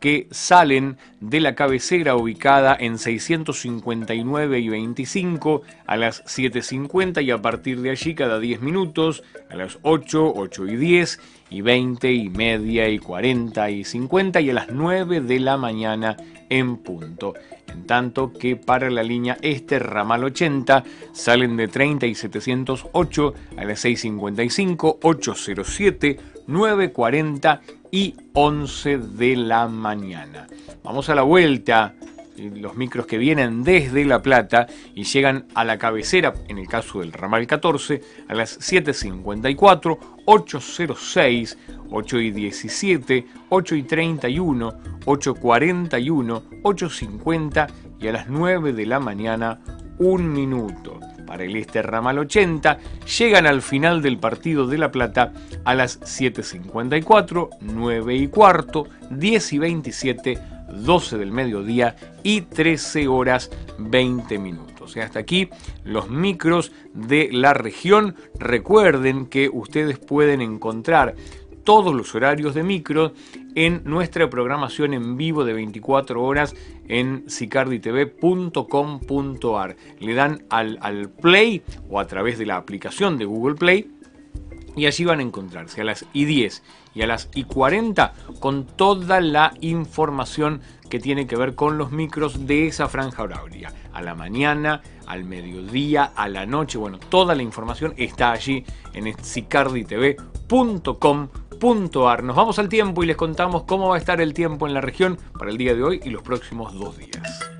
que 0.00 0.28
salen 0.30 0.96
de 1.20 1.40
la 1.40 1.54
cabecera 1.54 2.14
ubicada 2.14 2.76
en 2.78 2.98
659 2.98 4.60
y 4.60 4.68
25 4.68 5.62
a 5.86 5.96
las 5.96 6.24
7.50 6.24 7.24
y 7.24 7.30
a 7.30 7.42
partir 7.42 7.80
de 7.80 7.90
allí 7.90 8.14
cada 8.14 8.38
10 8.38 8.60
minutos, 8.60 9.24
a 9.50 9.56
las 9.56 9.78
8, 9.82 10.32
8 10.36 10.66
y 10.66 10.76
10 10.76 11.20
y 11.50 11.60
20 11.62 12.12
y 12.12 12.28
media 12.28 12.88
y 12.88 12.98
40 12.98 13.70
y 13.70 13.84
50 13.84 14.40
y 14.40 14.50
a 14.50 14.54
las 14.54 14.68
9 14.70 15.20
de 15.20 15.40
la 15.40 15.56
mañana 15.56 16.16
en 16.48 16.76
punto. 16.76 17.34
En 17.66 17.86
tanto 17.86 18.32
que 18.32 18.56
para 18.56 18.90
la 18.90 19.02
línea 19.02 19.36
este 19.42 19.78
ramal 19.78 20.24
80 20.24 20.84
salen 21.12 21.56
de 21.56 21.68
30 21.68 22.06
y 22.06 22.14
708 22.14 23.34
a 23.56 23.64
las 23.64 23.84
6.55, 23.84 24.98
807, 25.02 26.18
9.40 26.46 27.60
y 27.90 28.14
11 28.34 28.98
de 28.98 29.36
la 29.36 29.68
mañana. 29.68 30.46
Vamos 30.82 31.08
a 31.08 31.14
la 31.14 31.22
vuelta 31.22 31.94
los 32.38 32.76
micros 32.76 33.06
que 33.06 33.18
vienen 33.18 33.64
desde 33.64 34.04
La 34.04 34.22
Plata 34.22 34.66
y 34.94 35.04
llegan 35.04 35.46
a 35.54 35.64
la 35.64 35.78
cabecera, 35.78 36.34
en 36.48 36.58
el 36.58 36.68
caso 36.68 37.00
del 37.00 37.12
ramal 37.12 37.46
14, 37.46 38.00
a 38.28 38.34
las 38.34 38.58
7.54, 38.60 39.98
806, 40.24 41.58
8 41.90 42.20
y 42.20 42.30
17, 42.30 43.26
8 43.48 43.74
y 43.74 43.82
31, 43.82 44.72
8.41, 45.04 46.62
8.50 46.62 47.66
y 48.00 48.08
a 48.08 48.12
las 48.12 48.28
9 48.28 48.72
de 48.72 48.86
la 48.86 49.00
mañana, 49.00 49.60
un 49.98 50.32
minuto. 50.32 51.00
Para 51.28 51.44
el 51.44 51.54
este 51.56 51.82
ramal 51.82 52.18
80, 52.18 52.78
llegan 53.18 53.46
al 53.46 53.60
final 53.60 54.00
del 54.00 54.16
partido 54.16 54.66
de 54.66 54.78
La 54.78 54.90
Plata 54.90 55.34
a 55.62 55.74
las 55.74 56.00
7.54, 56.00 57.50
9 57.60 58.14
y 58.16 58.28
cuarto, 58.28 58.88
10 59.10 59.52
y 59.52 59.58
27, 59.58 60.38
12 60.70 61.18
del 61.18 61.30
mediodía 61.30 61.96
y 62.22 62.40
13 62.40 63.08
horas 63.08 63.50
20 63.76 64.38
minutos. 64.38 64.96
Y 64.96 65.00
hasta 65.00 65.18
aquí 65.18 65.50
los 65.84 66.08
micros 66.08 66.72
de 66.94 67.28
la 67.30 67.52
región. 67.52 68.16
Recuerden 68.38 69.26
que 69.26 69.50
ustedes 69.52 69.98
pueden 69.98 70.40
encontrar 70.40 71.14
todos 71.68 71.94
los 71.94 72.14
horarios 72.14 72.54
de 72.54 72.62
micro 72.62 73.12
en 73.54 73.82
nuestra 73.84 74.30
programación 74.30 74.94
en 74.94 75.18
vivo 75.18 75.44
de 75.44 75.52
24 75.52 76.22
horas 76.22 76.56
en 76.88 77.28
sicarditv.com.ar. 77.28 79.76
Le 80.00 80.14
dan 80.14 80.46
al, 80.48 81.10
play 81.10 81.62
o 81.90 82.00
a 82.00 82.06
través 82.06 82.38
de 82.38 82.46
la 82.46 82.56
aplicación 82.56 83.18
de 83.18 83.26
Google 83.26 83.56
Play 83.56 83.90
y 84.76 84.86
allí 84.86 85.04
van 85.04 85.18
a 85.18 85.22
encontrarse 85.22 85.82
a 85.82 85.84
las 85.84 86.06
I10 86.14 86.62
y 86.94 87.02
a 87.02 87.06
las 87.06 87.30
I40 87.32 88.12
con 88.40 88.64
toda 88.64 89.20
la 89.20 89.52
información 89.60 90.62
que 90.88 91.00
tiene 91.00 91.26
que 91.26 91.36
ver 91.36 91.54
con 91.54 91.76
los 91.76 91.92
micros 91.92 92.46
de 92.46 92.66
esa 92.66 92.88
franja 92.88 93.24
horaria. 93.24 93.74
A 93.92 94.00
la 94.00 94.14
mañana, 94.14 94.80
al 95.06 95.24
mediodía, 95.24 96.12
a 96.16 96.30
la 96.30 96.46
noche, 96.46 96.78
bueno, 96.78 96.98
toda 96.98 97.34
la 97.34 97.42
información 97.42 97.92
está 97.98 98.32
allí 98.32 98.64
en 98.94 99.14
sicarditv.com.ar. 99.22 101.47
Nos 101.60 102.36
vamos 102.36 102.58
al 102.58 102.68
tiempo 102.68 103.02
y 103.02 103.06
les 103.06 103.16
contamos 103.16 103.64
cómo 103.64 103.88
va 103.88 103.96
a 103.96 103.98
estar 103.98 104.20
el 104.20 104.32
tiempo 104.32 104.66
en 104.66 104.74
la 104.74 104.80
región 104.80 105.18
para 105.38 105.50
el 105.50 105.58
día 105.58 105.74
de 105.74 105.82
hoy 105.82 106.00
y 106.04 106.10
los 106.10 106.22
próximos 106.22 106.72
dos 106.78 106.96
días. 106.96 107.57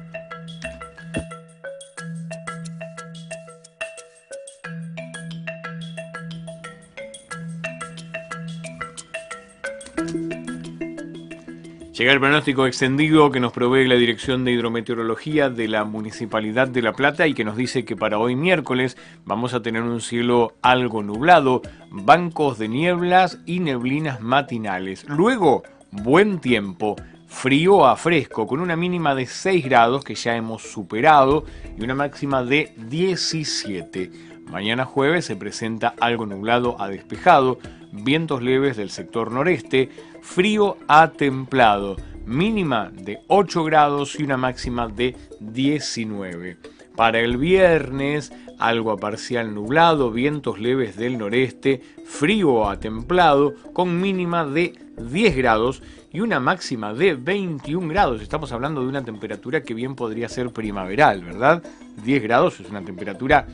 Llega 11.99 12.13
el 12.13 12.21
pronóstico 12.21 12.65
extendido 12.65 13.33
que 13.33 13.41
nos 13.41 13.53
provee 13.53 13.89
la 13.89 13.97
Dirección 13.97 14.45
de 14.45 14.53
Hidrometeorología 14.53 15.51
de 15.51 15.67
la 15.67 15.83
Municipalidad 15.83 16.69
de 16.69 16.81
La 16.81 16.93
Plata 16.93 17.27
y 17.27 17.35
que 17.35 17.45
nos 17.45 17.57
dice 17.57 17.85
que 17.85 17.97
para 17.97 18.21
hoy 18.21 18.37
miércoles 18.37 18.97
vamos 19.25 19.53
a 19.53 19.63
tener 19.63 19.83
un 19.83 20.01
cielo 20.01 20.55
algo 20.63 21.03
nublado, 21.03 21.61
bancos 21.91 22.57
de 22.57 22.69
nieblas 22.69 23.41
y 23.47 23.59
neblinas 23.59 24.21
matinales. 24.21 25.07
Luego, 25.09 25.65
buen 25.91 26.39
tiempo, 26.39 26.95
frío 27.27 27.85
a 27.85 27.97
fresco, 27.97 28.47
con 28.47 28.61
una 28.61 28.77
mínima 28.77 29.17
de 29.17 29.27
6 29.27 29.65
grados 29.65 30.05
que 30.05 30.15
ya 30.15 30.37
hemos 30.37 30.63
superado 30.63 31.47
y 31.77 31.83
una 31.83 31.97
máxima 31.97 32.45
de 32.45 32.75
17. 32.77 34.13
Mañana 34.49 34.85
jueves 34.85 35.25
se 35.25 35.35
presenta 35.35 35.95
algo 35.99 36.27
nublado 36.27 36.81
a 36.81 36.89
despejado, 36.89 37.59
vientos 37.91 38.41
leves 38.41 38.77
del 38.77 38.91
sector 38.91 39.33
noreste, 39.33 39.91
frío 40.23 40.77
a 40.89 41.11
templado, 41.11 41.97
mínima 42.27 42.91
de 42.93 43.21
8 43.29 43.65
grados 43.65 44.19
y 44.19 44.23
una 44.23 44.37
máxima 44.37 44.89
de 44.89 45.17
19. 45.41 46.59
Para 46.97 47.21
el 47.21 47.37
viernes, 47.37 48.33
algo 48.59 48.91
a 48.91 48.97
parcial 48.97 49.55
nublado, 49.55 50.11
vientos 50.11 50.59
leves 50.59 50.97
del 50.97 51.17
noreste, 51.17 51.81
frío 52.05 52.69
a 52.69 52.81
templado, 52.81 53.55
con 53.73 54.01
mínima 54.01 54.45
de 54.45 54.73
10 54.97 55.37
grados 55.37 55.83
y 56.13 56.21
una 56.21 56.41
máxima 56.41 56.93
de 56.93 57.15
21 57.15 57.89
grados. 57.89 58.21
Estamos 58.21 58.51
hablando 58.53 58.81
de 58.81 58.89
una 58.89 59.05
temperatura 59.05 59.63
que 59.63 59.75
bien 59.75 59.95
podría 59.95 60.29
ser 60.29 60.51
primaveral, 60.51 61.23
¿verdad? 61.23 61.63
10 62.05 62.23
grados 62.23 62.59
es 62.61 62.69
una 62.69 62.85
temperatura 62.85 63.47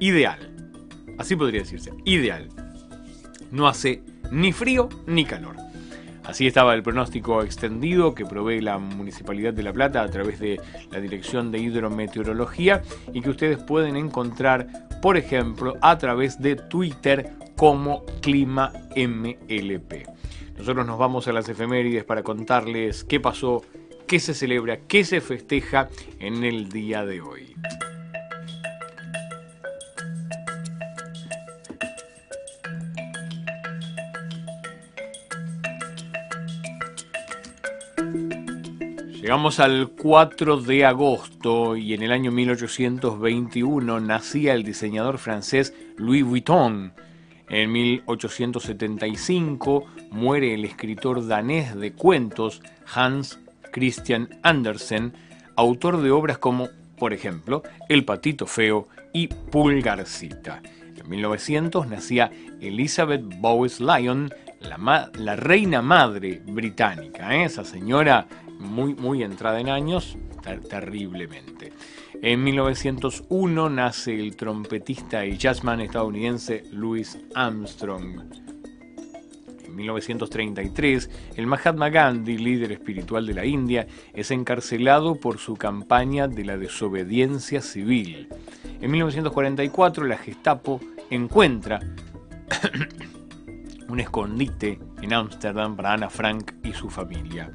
ideal. 0.00 0.50
Así 1.16 1.36
podría 1.36 1.60
decirse, 1.60 1.92
ideal. 2.04 2.48
No 3.50 3.68
hace 3.68 4.02
ni 4.30 4.52
frío 4.52 4.88
ni 5.06 5.24
calor. 5.24 5.67
Así 6.28 6.46
estaba 6.46 6.74
el 6.74 6.82
pronóstico 6.82 7.42
extendido 7.42 8.14
que 8.14 8.26
provee 8.26 8.60
la 8.60 8.76
Municipalidad 8.76 9.54
de 9.54 9.62
La 9.62 9.72
Plata 9.72 10.02
a 10.02 10.08
través 10.10 10.38
de 10.38 10.60
la 10.92 11.00
Dirección 11.00 11.50
de 11.50 11.58
Hidrometeorología 11.58 12.82
y 13.14 13.22
que 13.22 13.30
ustedes 13.30 13.56
pueden 13.56 13.96
encontrar, 13.96 14.66
por 15.00 15.16
ejemplo, 15.16 15.76
a 15.80 15.96
través 15.96 16.38
de 16.38 16.56
Twitter 16.56 17.32
como 17.56 18.04
Clima 18.20 18.70
MLP. 18.94 20.06
Nosotros 20.58 20.86
nos 20.86 20.98
vamos 20.98 21.26
a 21.28 21.32
las 21.32 21.48
efemérides 21.48 22.04
para 22.04 22.22
contarles 22.22 23.04
qué 23.04 23.20
pasó, 23.20 23.62
qué 24.06 24.20
se 24.20 24.34
celebra, 24.34 24.80
qué 24.80 25.04
se 25.04 25.22
festeja 25.22 25.88
en 26.20 26.44
el 26.44 26.68
día 26.68 27.06
de 27.06 27.22
hoy. 27.22 27.54
Llegamos 39.20 39.58
al 39.58 39.88
4 39.88 40.58
de 40.58 40.84
agosto 40.84 41.76
y 41.76 41.92
en 41.92 42.04
el 42.04 42.12
año 42.12 42.30
1821 42.30 43.98
nacía 43.98 44.54
el 44.54 44.62
diseñador 44.62 45.18
francés 45.18 45.74
Louis 45.96 46.22
Vuitton. 46.22 46.92
En 47.48 47.72
1875 47.72 49.86
muere 50.12 50.54
el 50.54 50.64
escritor 50.64 51.26
danés 51.26 51.74
de 51.74 51.94
cuentos 51.94 52.62
Hans 52.94 53.40
Christian 53.72 54.28
Andersen, 54.44 55.12
autor 55.56 56.00
de 56.00 56.12
obras 56.12 56.38
como, 56.38 56.68
por 56.96 57.12
ejemplo, 57.12 57.64
El 57.88 58.04
patito 58.04 58.46
feo 58.46 58.86
y 59.12 59.26
Pulgarcita. 59.26 60.62
En 60.96 61.08
1900 61.08 61.88
nacía 61.88 62.30
Elizabeth 62.60 63.24
Bowes 63.40 63.80
Lyon, 63.80 64.32
la, 64.60 65.34
reina 65.34 65.82
madre 65.82 66.40
británica, 66.46 67.34
¿eh? 67.34 67.44
esa 67.44 67.64
señora 67.64 68.28
muy, 68.58 68.94
muy 68.94 69.22
entrada 69.22 69.60
en 69.60 69.68
años, 69.68 70.16
terriblemente. 70.68 71.72
En 72.20 72.42
1901 72.42 73.70
nace 73.70 74.18
el 74.18 74.36
trompetista 74.36 75.24
y 75.24 75.36
jazzman 75.36 75.80
estadounidense 75.80 76.64
Louis 76.72 77.18
Armstrong. 77.34 78.22
En 79.64 79.76
1933, 79.76 81.10
el 81.36 81.46
Mahatma 81.46 81.90
Gandhi, 81.90 82.38
líder 82.38 82.72
espiritual 82.72 83.26
de 83.26 83.34
la 83.34 83.44
India, 83.44 83.86
es 84.14 84.30
encarcelado 84.30 85.14
por 85.14 85.38
su 85.38 85.54
campaña 85.54 86.26
de 86.26 86.44
la 86.44 86.56
desobediencia 86.56 87.60
civil. 87.60 88.28
En 88.80 88.90
1944, 88.90 90.04
la 90.04 90.16
Gestapo 90.16 90.80
encuentra 91.10 91.80
un 93.88 94.00
escondite 94.00 94.80
en 95.00 95.12
Ámsterdam 95.12 95.76
para 95.76 95.92
Ana 95.92 96.10
Frank 96.10 96.52
y 96.64 96.72
su 96.72 96.90
familia. 96.90 97.50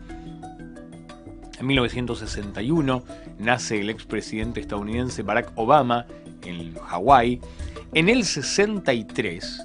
En 1.59 1.67
1961 1.67 3.03
nace 3.39 3.79
el 3.79 3.89
expresidente 3.89 4.59
estadounidense 4.59 5.23
Barack 5.23 5.51
Obama 5.55 6.05
en 6.43 6.73
Hawái. 6.75 7.39
En 7.93 8.09
el 8.09 8.23
63, 8.23 9.61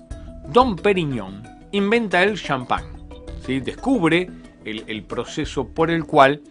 Don 0.52 0.76
Perignon 0.76 1.42
inventa 1.73 2.23
el 2.23 2.40
champán. 2.40 2.85
¿sí? 3.45 3.61
Descubre 3.61 4.30
el, 4.64 5.02
proceso 5.04 5.68
por 5.68 5.90
el 5.90 6.04
cual 6.04 6.42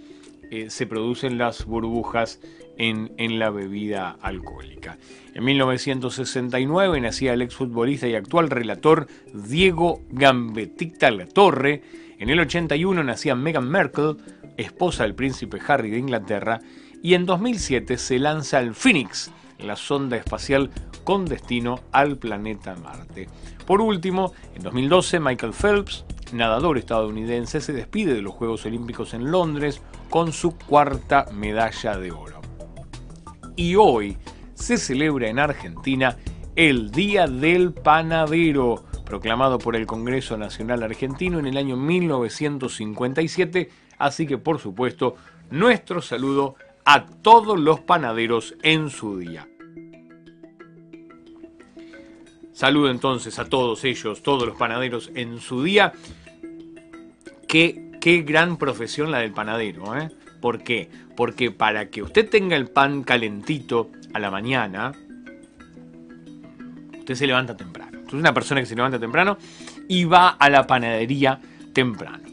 eh, 0.50 0.70
se 0.70 0.88
producen 0.88 1.38
las 1.38 1.65
burbujas 1.65 2.39
en, 2.77 3.12
en, 3.17 3.38
la 3.38 3.50
bebida 3.50 4.17
alcohólica. 4.22 4.98
En 5.34 5.44
1969 5.44 7.00
nacía 7.01 7.34
el 7.34 7.41
exfutbolista 7.41 8.08
y 8.08 8.15
actual 8.15 8.50
relator 8.50 9.08
Diego 9.34 10.01
Gambetita 10.10 11.12
La 11.12 11.27
Torre. 11.27 11.82
En 12.20 12.29
el 12.29 12.39
81 12.39 13.03
nacía 13.03 13.36
Meghan 13.36 13.70
Merkel, 13.70 14.17
esposa 14.58 15.04
del 15.04 15.16
príncipe 15.16 15.60
Harry 15.68 15.90
de 15.90 16.00
Inglaterra, 16.00 16.60
y 17.02 17.14
en 17.14 17.26
2007 17.26 17.98
se 17.98 18.20
lanza 18.20 18.60
el 18.60 18.74
Phoenix, 18.74 19.32
la 19.60 19.76
sonda 19.76 20.18
espacial 20.18 20.70
con 21.04 21.26
destino 21.26 21.80
al 21.92 22.18
planeta 22.18 22.76
Marte. 22.76 23.30
Por 23.66 23.82
último, 23.82 24.34
en 24.56 24.64
2012 24.64 25.20
Michael 25.20 25.54
Phelps, 25.54 26.06
nadador 26.34 26.78
estadounidense, 26.78 27.62
se 27.62 27.74
despide 27.74 28.14
de 28.14 28.22
los 28.22 28.34
Juegos 28.34 28.66
Olímpicos 28.66 29.14
en 29.14 29.32
Londres 29.32 29.82
con 30.10 30.34
su 30.34 30.58
cuarta 30.58 31.26
medalla 31.32 31.98
de 31.98 32.12
oro. 32.12 32.42
Y 33.56 33.76
hoy 33.76 34.18
se 34.54 34.78
celebra 34.78 35.30
en 35.30 35.40
Argentina 35.40 36.18
el 36.56 36.92
Día 36.92 37.28
del 37.28 37.72
Panadero, 37.72 38.84
proclamado 39.06 39.60
por 39.60 39.76
el 39.76 39.86
Congreso 39.86 40.38
Nacional 40.38 40.84
Argentino 40.84 41.40
en 41.40 41.48
el 41.48 41.58
año 41.58 41.78
1957 41.78 43.70
Así 43.98 44.27
que 44.27 44.38
por 44.38 44.60
supuesto, 44.60 45.16
nuestro 45.50 46.01
saludo 46.01 46.56
a 46.86 47.06
todos 47.06 47.60
los 47.60 47.80
panaderos 47.82 48.56
en 48.63 48.89
su 48.89 49.18
día. 49.18 49.48
Saludo 52.54 52.89
entonces 52.89 53.38
a 53.38 53.46
todos 53.46 53.84
ellos, 53.84 54.24
todos 54.24 54.48
los 54.48 54.58
panaderos 54.58 55.12
en 55.13 55.39
su 55.39 55.63
día. 55.63 55.94
Qué, 57.48 57.92
qué 58.01 58.22
gran 58.22 58.58
profesión 58.58 59.12
la 59.12 59.20
del 59.20 59.32
panadero, 59.32 59.96
¿eh? 59.96 60.10
¿Por 60.42 60.63
qué? 60.63 60.89
Porque 61.16 61.51
para 61.51 61.89
que 61.89 62.01
usted 62.01 62.30
tenga 62.30 62.56
el 62.56 62.68
pan 62.68 63.04
calentito 63.04 63.92
a 64.13 64.20
la 64.20 64.32
mañana, 64.32 64.91
usted 66.98 67.15
se 67.15 67.28
levanta 67.28 67.56
temprano. 67.56 68.00
Usted 68.00 68.13
es 68.15 68.21
una 68.21 68.34
persona 68.34 68.62
que 68.62 68.67
se 68.67 68.76
levanta 68.76 69.00
temprano 69.00 69.38
y 69.88 70.06
va 70.06 70.30
a 70.30 70.50
la 70.50 70.65
panadería 70.65 71.39
temprano. 71.74 72.27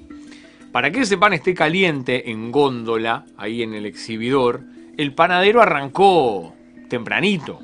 Para 0.75 0.91
que 0.91 1.03
ese 1.03 1.17
pan 1.17 1.33
esté 1.33 1.55
caliente 1.55 2.33
en 2.33 2.51
góndola, 2.51 3.27
ahí 3.37 3.63
en 3.63 3.75
el 3.75 3.87
exhibidor, 3.87 4.63
el 4.99 5.15
panadero 5.15 5.63
arrancó 5.63 6.53
tempranito, 6.89 7.61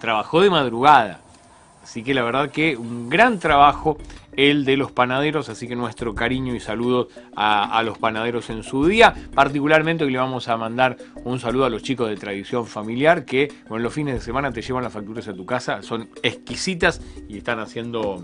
trabajó 0.00 0.40
de 0.40 0.48
madrugada. 0.48 1.22
Así 1.82 2.04
que 2.04 2.14
la 2.14 2.22
verdad 2.22 2.52
que 2.52 2.76
un 2.76 3.08
gran 3.08 3.40
trabajo 3.40 3.98
el 4.36 4.64
de 4.64 4.76
los 4.76 4.92
panaderos, 4.92 5.48
así 5.48 5.66
que 5.66 5.74
nuestro 5.74 6.14
cariño 6.14 6.54
y 6.54 6.60
saludos 6.60 7.08
a, 7.34 7.82
los 7.82 7.98
panaderos 7.98 8.48
en 8.50 8.62
su 8.62 8.86
día. 8.86 9.12
Particularmente 9.34 10.04
hoy 10.04 10.12
le 10.12 10.18
vamos 10.18 10.46
a 10.46 10.56
mandar 10.56 10.98
un 11.24 11.40
saludo 11.40 11.64
a 11.64 11.68
los 11.68 11.82
chicos 11.82 12.08
de 12.08 12.16
tradición 12.16 12.64
familiar 12.64 13.24
que 13.24 13.52
con 13.66 13.82
los 13.82 13.92
fines 13.92 14.14
de 14.14 14.20
semana 14.20 14.52
te 14.52 14.62
llevan 14.62 14.84
las 14.84 14.92
facturas 14.92 15.26
a 15.26 15.34
tu 15.34 15.44
casa, 15.44 15.82
son 15.82 16.08
exquisitas 16.22 17.00
y 17.28 17.38
están 17.38 17.58
haciendo 17.58 18.22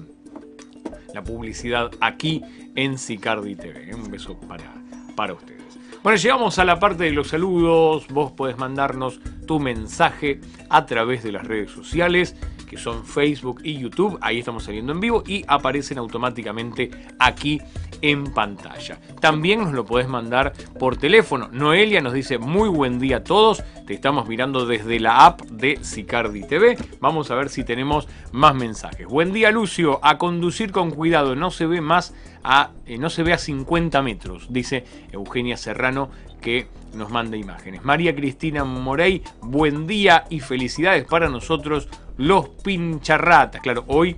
la 1.16 1.24
publicidad 1.24 1.90
aquí 2.00 2.42
en 2.74 2.98
Sicardi 2.98 3.57
TV. 3.57 3.94
Un 3.94 4.11
beso 4.11 4.38
para, 4.38 4.70
para 5.16 5.33
ustedes. 5.33 5.79
Bueno, 6.02 6.18
llegamos 6.18 6.59
a 6.59 6.64
la 6.66 6.79
parte 6.79 7.05
de 7.05 7.11
los 7.11 7.29
saludos. 7.29 8.07
Vos 8.09 8.33
podés 8.33 8.59
mandarnos 8.59 9.18
tu 9.46 9.59
mensaje 9.59 10.40
a 10.68 10.85
través 10.85 11.22
de 11.22 11.33
las 11.33 11.46
redes 11.46 11.70
sociales 11.70 12.37
que 12.66 12.76
son 12.76 13.05
Facebook 13.05 13.61
y 13.62 13.79
YouTube. 13.79 14.18
Ahí 14.20 14.40
estamos 14.40 14.64
saliendo 14.64 14.92
en 14.92 15.00
vivo 15.00 15.22
y 15.26 15.44
aparecen 15.46 15.98
automáticamente 15.98 16.90
aquí 17.18 17.61
en 18.02 18.24
pantalla. 18.33 18.98
También 19.20 19.61
nos 19.61 19.72
lo 19.72 19.85
podés 19.85 20.09
mandar 20.09 20.52
por 20.79 20.96
teléfono. 20.96 21.48
Noelia 21.52 22.00
nos 22.00 22.12
dice 22.12 22.38
muy 22.38 22.68
buen 22.68 22.98
día 22.98 23.18
a 23.18 23.24
todos. 23.24 23.62
Te 23.87 23.94
estamos 23.94 24.29
mirando 24.29 24.66
desde 24.66 25.00
la 25.00 25.24
app 25.24 25.42
de 25.42 25.79
Sicardi 25.83 26.42
TV. 26.42 26.76
Vamos 27.00 27.31
a 27.31 27.37
ver 27.37 27.48
si 27.48 27.64
tenemos 27.64 28.09
más 28.33 28.55
mensajes. 28.55 29.07
Buen 29.07 29.33
día 29.33 29.50
Lucio, 29.50 30.00
a 30.02 30.18
conducir 30.18 30.72
con 30.72 30.90
cuidado, 30.90 31.37
no 31.37 31.50
se 31.50 31.66
ve 31.66 31.81
más 31.81 32.14
a, 32.42 32.70
eh, 32.87 32.96
no 32.98 33.11
se 33.11 33.24
ve 33.24 33.33
a 33.33 33.38
50 33.38 34.02
metros, 34.02 34.46
dice 34.50 34.85
Eugenia 35.11 35.57
Serrano 35.57 36.11
que 36.46 36.68
nos 36.94 37.11
manda 37.11 37.37
imágenes. 37.37 37.85
María 37.85 38.14
Cristina 38.14 38.62
Morey, 38.62 39.20
buen 39.40 39.88
día 39.88 40.26
y 40.30 40.38
felicidades 40.38 41.04
para 41.04 41.28
nosotros 41.28 41.88
los 42.18 42.50
pincharratas. 42.62 43.61
Claro, 43.61 43.82
hoy 43.88 44.16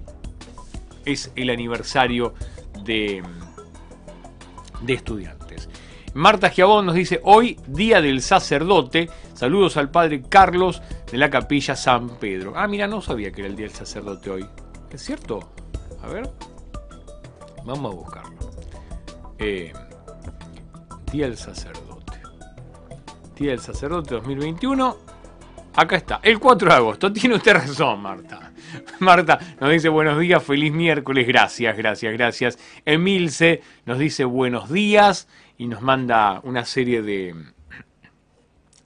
es 1.07 1.33
el 1.37 1.49
aniversario 1.49 2.35
de, 2.85 3.23
de 4.83 4.93
estudiantes. 4.93 5.71
Marta 6.13 6.51
Giabón 6.51 6.85
nos 6.85 6.97
dice, 6.97 7.19
hoy 7.25 7.59
día 7.67 8.03
del 8.03 8.21
sacerdote, 8.21 9.09
saludos 9.33 9.79
al 9.79 9.91
padre 9.91 10.21
Carlos 10.29 10.83
de 11.11 11.17
la 11.17 11.31
capilla 11.31 11.77
San 11.77 12.11
Pedro. 12.19 12.53
Ah, 12.57 12.69
mira, 12.69 12.87
no 12.87 13.01
sabía 13.01 13.33
que 13.33 13.41
era 13.41 13.49
el 13.49 13.57
día 13.57 13.69
del 13.69 13.75
sacerdote 13.75 14.29
hoy. 14.29 14.47
¿Es 14.91 15.03
cierto? 15.03 15.49
A 16.03 16.09
ver, 16.09 16.31
vamos 17.65 17.91
a 17.91 17.97
buscarlo. 17.97 18.39
Eh, 19.39 19.73
día 21.11 21.25
del 21.25 21.39
sacerdote. 21.39 21.88
Día 23.39 23.53
del 23.53 23.61
Sacerdote 23.61 24.17
2021. 24.17 24.97
Acá 25.77 25.95
está, 25.95 26.19
el 26.25 26.41
4 26.41 26.71
de 26.71 26.75
agosto. 26.75 27.13
Tiene 27.13 27.37
usted 27.37 27.53
razón, 27.53 28.03
Marta. 28.03 28.51
Marta 28.99 29.39
nos 29.61 29.71
dice 29.71 29.89
buenos 29.89 30.19
días, 30.19 30.43
feliz 30.43 30.73
miércoles. 30.73 31.25
Gracias, 31.25 31.77
gracias, 31.77 32.13
gracias. 32.15 32.59
Emilce 32.85 33.63
nos 33.87 34.01
dice 34.01 34.25
buenos 34.25 34.73
días 34.73 35.29
y 35.57 35.69
nos 35.69 35.83
manda 35.83 36.41
una 36.43 36.65
serie 36.65 37.01
de, 37.01 37.37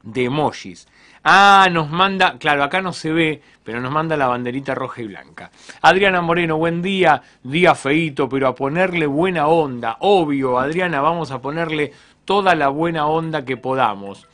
de 0.02 0.24
emojis. 0.24 0.86
Ah, 1.24 1.68
nos 1.72 1.88
manda, 1.88 2.36
claro, 2.36 2.62
acá 2.62 2.82
no 2.82 2.92
se 2.92 3.10
ve, 3.10 3.40
pero 3.64 3.80
nos 3.80 3.90
manda 3.90 4.18
la 4.18 4.26
banderita 4.26 4.74
roja 4.74 5.00
y 5.00 5.06
blanca. 5.06 5.50
Adriana 5.80 6.20
Moreno, 6.20 6.58
buen 6.58 6.82
día, 6.82 7.22
día 7.42 7.74
feito, 7.74 8.28
pero 8.28 8.48
a 8.48 8.54
ponerle 8.54 9.06
buena 9.06 9.46
onda. 9.46 9.96
Obvio, 10.00 10.58
Adriana, 10.58 11.00
vamos 11.00 11.30
a 11.30 11.40
ponerle 11.40 11.92
toda 12.26 12.54
la 12.54 12.68
buena 12.68 13.06
onda 13.06 13.46
que 13.46 13.56
podamos. 13.56 14.28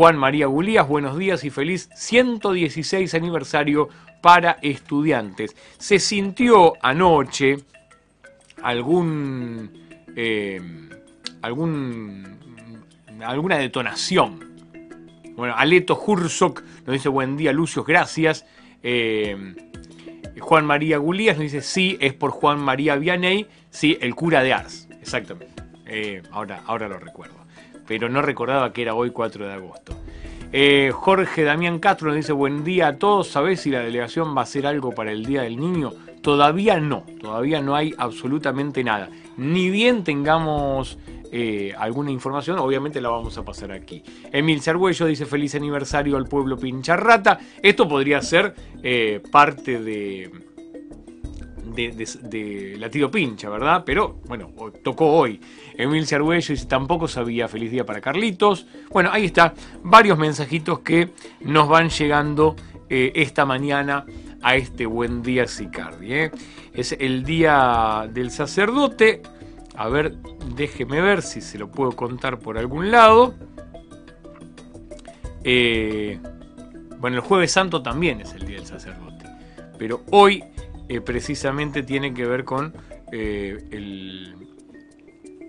Juan 0.00 0.16
María 0.16 0.46
Gulías, 0.46 0.88
buenos 0.88 1.18
días 1.18 1.44
y 1.44 1.50
feliz 1.50 1.90
116 1.94 3.12
aniversario 3.12 3.90
para 4.22 4.52
estudiantes. 4.62 5.54
Se 5.76 5.98
sintió 5.98 6.72
anoche 6.80 7.58
algún, 8.62 9.70
eh, 10.16 10.58
alguna 11.42 13.58
detonación. 13.58 14.40
Bueno, 15.36 15.54
Aleto 15.54 16.02
Hursok 16.02 16.62
nos 16.86 16.94
dice 16.94 17.10
buen 17.10 17.36
día, 17.36 17.52
Lucio, 17.52 17.84
gracias. 17.84 18.46
Eh, 18.82 19.54
Juan 20.40 20.64
María 20.64 20.96
Gulías 20.96 21.36
nos 21.36 21.42
dice 21.42 21.60
sí, 21.60 21.98
es 22.00 22.14
por 22.14 22.30
Juan 22.30 22.58
María 22.58 22.96
Vianney, 22.96 23.48
sí, 23.68 23.98
el 24.00 24.14
cura 24.14 24.42
de 24.42 24.54
Ars, 24.54 24.88
exactamente. 25.02 25.62
Eh, 25.84 26.22
ahora, 26.30 26.62
ahora 26.64 26.88
lo 26.88 26.98
recuerdo 26.98 27.39
pero 27.90 28.08
no 28.08 28.22
recordaba 28.22 28.72
que 28.72 28.82
era 28.82 28.94
hoy 28.94 29.10
4 29.10 29.48
de 29.48 29.52
agosto. 29.52 29.96
Eh, 30.52 30.92
Jorge 30.94 31.42
Damián 31.42 31.80
Castro 31.80 32.06
nos 32.06 32.18
dice 32.18 32.32
buen 32.32 32.62
día 32.62 32.86
a 32.86 32.96
todos. 32.98 33.26
¿Sabés 33.26 33.62
si 33.62 33.70
la 33.70 33.80
delegación 33.80 34.32
va 34.36 34.42
a 34.42 34.44
hacer 34.44 34.64
algo 34.64 34.92
para 34.92 35.10
el 35.10 35.26
Día 35.26 35.42
del 35.42 35.58
Niño? 35.58 35.94
Todavía 36.22 36.78
no, 36.78 37.02
todavía 37.20 37.60
no 37.60 37.74
hay 37.74 37.92
absolutamente 37.98 38.84
nada. 38.84 39.08
Ni 39.36 39.70
bien 39.70 40.04
tengamos 40.04 40.98
eh, 41.32 41.74
alguna 41.76 42.12
información, 42.12 42.60
obviamente 42.60 43.00
la 43.00 43.08
vamos 43.08 43.36
a 43.38 43.44
pasar 43.44 43.72
aquí. 43.72 44.04
Emil 44.30 44.62
Cerguello 44.62 45.06
dice 45.06 45.26
feliz 45.26 45.56
aniversario 45.56 46.16
al 46.16 46.26
pueblo 46.26 46.56
Pincharrata. 46.56 47.40
Esto 47.60 47.88
podría 47.88 48.22
ser 48.22 48.54
eh, 48.84 49.20
parte 49.32 49.80
de, 49.80 50.30
de, 51.74 52.76
latido 52.78 53.10
pincha, 53.10 53.48
¿verdad? 53.48 53.82
Pero 53.84 54.20
bueno, 54.26 54.50
tocó 54.82 55.06
hoy. 55.06 55.40
Emil 55.76 56.06
Arguello 56.12 56.52
dice, 56.52 56.66
tampoco 56.66 57.08
sabía, 57.08 57.48
feliz 57.48 57.70
día 57.70 57.84
para 57.84 58.00
Carlitos. 58.00 58.66
Bueno, 58.90 59.10
ahí 59.12 59.26
está, 59.26 59.54
varios 59.82 60.18
mensajitos 60.18 60.80
que 60.80 61.10
nos 61.40 61.68
van 61.68 61.88
llegando 61.88 62.56
eh, 62.88 63.12
esta 63.14 63.44
mañana 63.44 64.04
a 64.42 64.56
este 64.56 64.86
buen 64.86 65.22
día 65.22 65.46
Sicardi. 65.46 66.12
¿eh? 66.12 66.30
Es 66.72 66.92
el 66.98 67.24
día 67.24 68.08
del 68.12 68.30
sacerdote. 68.30 69.22
A 69.76 69.88
ver, 69.88 70.16
déjeme 70.56 71.00
ver 71.00 71.22
si 71.22 71.40
se 71.40 71.58
lo 71.58 71.70
puedo 71.70 71.92
contar 71.92 72.38
por 72.38 72.58
algún 72.58 72.90
lado. 72.90 73.34
Eh, 75.44 76.18
bueno, 76.98 77.16
el 77.16 77.22
jueves 77.22 77.52
santo 77.52 77.82
también 77.82 78.20
es 78.20 78.34
el 78.34 78.46
día 78.46 78.56
del 78.56 78.66
sacerdote. 78.66 79.24
Pero 79.78 80.02
hoy 80.10 80.44
eh, 80.90 81.00
precisamente 81.00 81.84
tiene 81.84 82.12
que 82.12 82.26
ver 82.26 82.44
con 82.44 82.74
eh, 83.12 83.64
el, 83.70 84.34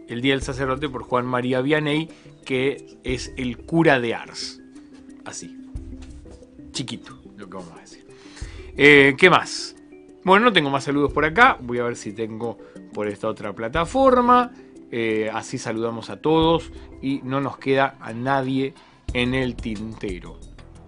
el 0.08 0.22
día 0.22 0.36
del 0.36 0.44
sacerdote 0.44 0.88
por 0.88 1.02
Juan 1.02 1.26
María 1.26 1.62
Vianney, 1.62 2.10
que 2.46 3.00
es 3.04 3.34
el 3.38 3.58
cura 3.58 4.00
de 4.00 4.14
Ars. 4.14 4.62
Así. 5.26 5.58
Chiquito, 6.74 7.20
lo 7.38 7.50
que 7.50 7.58
vamos 7.58 7.72
a 7.76 7.82
decir. 7.82 8.06
Eh, 8.78 9.16
¿Qué 9.18 9.32
más? 9.32 9.76
Bueno, 10.24 10.46
no 10.46 10.54
tengo 10.54 10.70
más 10.70 10.84
saludos 10.84 11.12
por 11.12 11.26
acá. 11.26 11.58
Voy 11.60 11.80
a 11.80 11.86
ver 11.86 11.96
si 11.96 12.14
tengo 12.14 12.60
por 12.94 13.08
esta 13.08 13.28
otra 13.28 13.52
plataforma. 13.52 14.52
Así 15.34 15.58
saludamos 15.58 16.12
a 16.12 16.22
todos 16.22 16.72
y 17.02 17.22
no 17.24 17.42
nos 17.42 17.58
queda 17.58 17.98
a 18.00 18.14
nadie 18.14 18.76
en 19.12 19.34
el 19.34 19.56
tintero. 19.56 20.38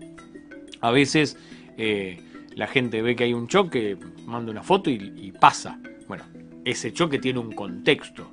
A 0.80 0.92
veces 0.92 1.38
eh, 1.78 2.20
la 2.56 2.68
gente 2.68 3.02
ve 3.02 3.16
que 3.16 3.26
hay 3.26 3.34
un 3.34 3.48
choque, 3.48 3.98
manda 4.26 4.52
una 4.52 4.64
foto 4.64 4.90
y, 4.90 5.14
y 5.16 5.32
pasa. 5.34 5.80
Bueno, 6.08 6.24
ese 6.64 6.94
choque 6.94 7.20
tiene 7.20 7.40
un 7.40 7.52
contexto. 7.52 8.32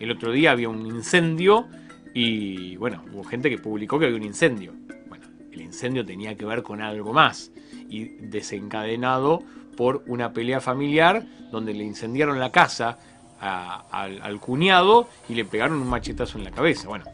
El 0.00 0.10
otro 0.10 0.32
día 0.32 0.52
había 0.52 0.68
un 0.68 0.86
incendio 0.86 1.68
y 2.14 2.76
bueno, 2.76 3.04
hubo 3.12 3.24
gente 3.24 3.50
que 3.50 3.58
publicó 3.58 3.98
que 3.98 4.06
había 4.06 4.16
un 4.16 4.24
incendio. 4.24 4.72
Bueno, 5.08 5.26
el 5.52 5.60
incendio 5.60 6.04
tenía 6.04 6.34
que 6.34 6.44
ver 6.44 6.62
con 6.62 6.80
algo 6.80 7.12
más 7.12 7.52
y 7.88 8.04
desencadenado 8.04 9.42
por 9.76 10.02
una 10.06 10.32
pelea 10.32 10.60
familiar 10.60 11.24
donde 11.50 11.74
le 11.74 11.84
incendiaron 11.84 12.38
la 12.38 12.50
casa 12.50 12.98
al, 13.40 14.40
cuñado 14.40 15.08
y 15.28 15.34
le 15.34 15.44
pegaron 15.44 15.80
un 15.80 15.88
machetazo 15.88 16.38
en 16.38 16.44
la 16.44 16.50
cabeza. 16.52 16.88
Bueno, 16.88 17.04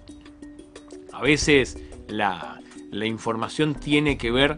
a 1.13 1.23
veces 1.23 1.79
la, 2.09 2.61
información 3.05 3.75
tiene 3.75 4.17
que 4.19 4.31
ver 4.31 4.57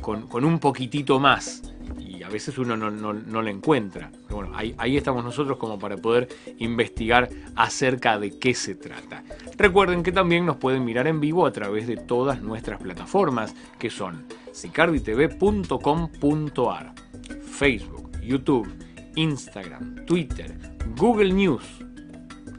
con, 0.00 0.28
un 0.44 0.58
poquitito 0.58 1.18
más 1.18 1.62
y 1.98 2.22
a 2.22 2.28
veces 2.28 2.58
uno 2.58 2.76
no, 2.76 2.90
no- 2.90 3.12
no 3.14 3.42
la 3.42 3.50
encuentra. 3.50 4.10
Pero 4.24 4.36
bueno, 4.36 4.52
ahí, 4.56 4.74
ahí 4.78 4.96
estamos 4.96 5.24
nosotros 5.24 5.58
como 5.58 5.78
para 5.78 5.96
poder 5.96 6.28
investigar 6.58 7.28
acerca 7.54 8.18
de 8.18 8.38
qué 8.38 8.54
se 8.54 8.74
trata. 8.74 9.22
Recuerden 9.56 10.02
que 10.02 10.12
también 10.12 10.44
nos 10.44 10.56
pueden 10.56 10.84
mirar 10.84 11.06
en 11.06 11.20
vivo 11.20 11.46
a 11.46 11.52
través 11.52 11.86
de 11.86 11.96
todas 11.96 12.42
nuestras 12.42 12.80
plataformas 12.80 13.54
que 13.78 13.88
son 13.90 14.24
sicarditv.com.ar, 14.52 16.92
Facebook, 17.56 18.10
YouTube, 18.20 18.68
Instagram, 19.14 20.04
Twitter, 20.04 20.54
Google 20.98 21.32
News, 21.32 21.64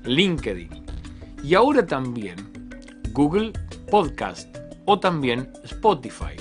LinkedIn 0.03 0.69
y 1.43 1.53
ahora 1.53 1.85
también 1.85 2.35
Google 3.11 3.53
Podcast 3.91 4.57
o 4.85 4.99
también 4.99 5.51
Spotify. 5.65 6.35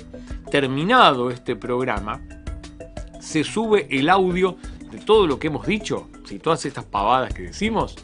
Terminado 0.50 1.30
este 1.30 1.54
programa, 1.54 2.22
se 3.20 3.44
sube 3.44 3.88
el 3.90 4.08
audio 4.08 4.56
de 4.90 4.98
todo 5.00 5.26
lo 5.26 5.38
que 5.38 5.48
hemos 5.48 5.66
dicho, 5.66 6.08
si 6.24 6.38
todas 6.38 6.64
estas 6.64 6.84
pavadas 6.84 7.34
que 7.34 7.42
decimos, 7.42 7.94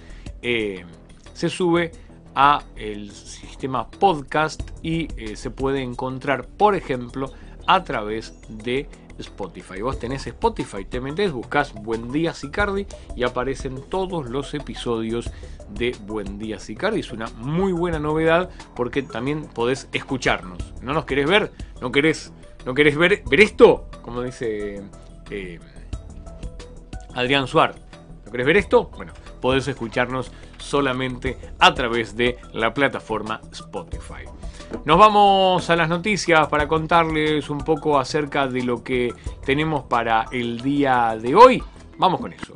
eh, 0.42 0.84
se 1.32 1.48
sube 1.48 1.92
a 2.34 2.62
el 2.76 3.10
sistema 3.10 3.90
podcast 3.90 4.60
y 4.82 5.08
eh, 5.16 5.34
se 5.34 5.50
puede 5.50 5.80
encontrar, 5.80 6.46
por 6.46 6.74
ejemplo, 6.74 7.32
a 7.66 7.84
través 7.84 8.34
de 8.48 8.86
Spotify. 9.22 9.80
Vos 9.80 9.98
tenés 9.98 10.26
Spotify, 10.26 10.84
te 10.84 11.00
metés, 11.00 11.32
buscas 11.32 11.72
Buen 11.72 12.12
Día 12.12 12.34
Sicardi 12.34 12.86
y 13.16 13.24
aparecen 13.24 13.82
todos 13.88 14.28
los 14.28 14.52
episodios 14.54 15.30
de 15.70 15.96
Buen 16.06 16.38
Día 16.38 16.58
Sicardi. 16.58 17.00
Es 17.00 17.12
una 17.12 17.26
muy 17.36 17.72
buena 17.72 17.98
novedad 17.98 18.50
porque 18.76 19.02
también 19.02 19.44
podés 19.44 19.88
escucharnos. 19.92 20.74
¿No 20.82 20.92
nos 20.92 21.04
querés 21.04 21.28
ver? 21.28 21.52
¿No 21.80 21.90
querés, 21.90 22.32
no 22.66 22.74
querés 22.74 22.96
ver, 22.96 23.22
ver 23.28 23.40
esto? 23.40 23.88
Como 24.02 24.22
dice 24.22 24.82
eh, 25.30 25.58
Adrián 27.14 27.46
Suar. 27.46 27.74
¿No 28.24 28.30
querés 28.30 28.46
ver 28.46 28.56
esto? 28.56 28.90
Bueno, 28.96 29.12
podés 29.40 29.66
escucharnos 29.68 30.30
solamente 30.58 31.38
a 31.58 31.74
través 31.74 32.16
de 32.16 32.38
la 32.52 32.72
plataforma 32.72 33.40
Spotify. 33.50 34.24
Nos 34.84 34.98
vamos 34.98 35.70
a 35.70 35.76
las 35.76 35.88
noticias 35.88 36.48
para 36.48 36.66
contarles 36.66 37.48
un 37.50 37.58
poco 37.58 37.98
acerca 37.98 38.46
de 38.46 38.62
lo 38.62 38.82
que 38.82 39.12
tenemos 39.44 39.84
para 39.84 40.26
el 40.32 40.60
día 40.60 41.16
de 41.20 41.34
hoy. 41.34 41.62
Vamos 41.98 42.20
con 42.20 42.32
eso. 42.32 42.54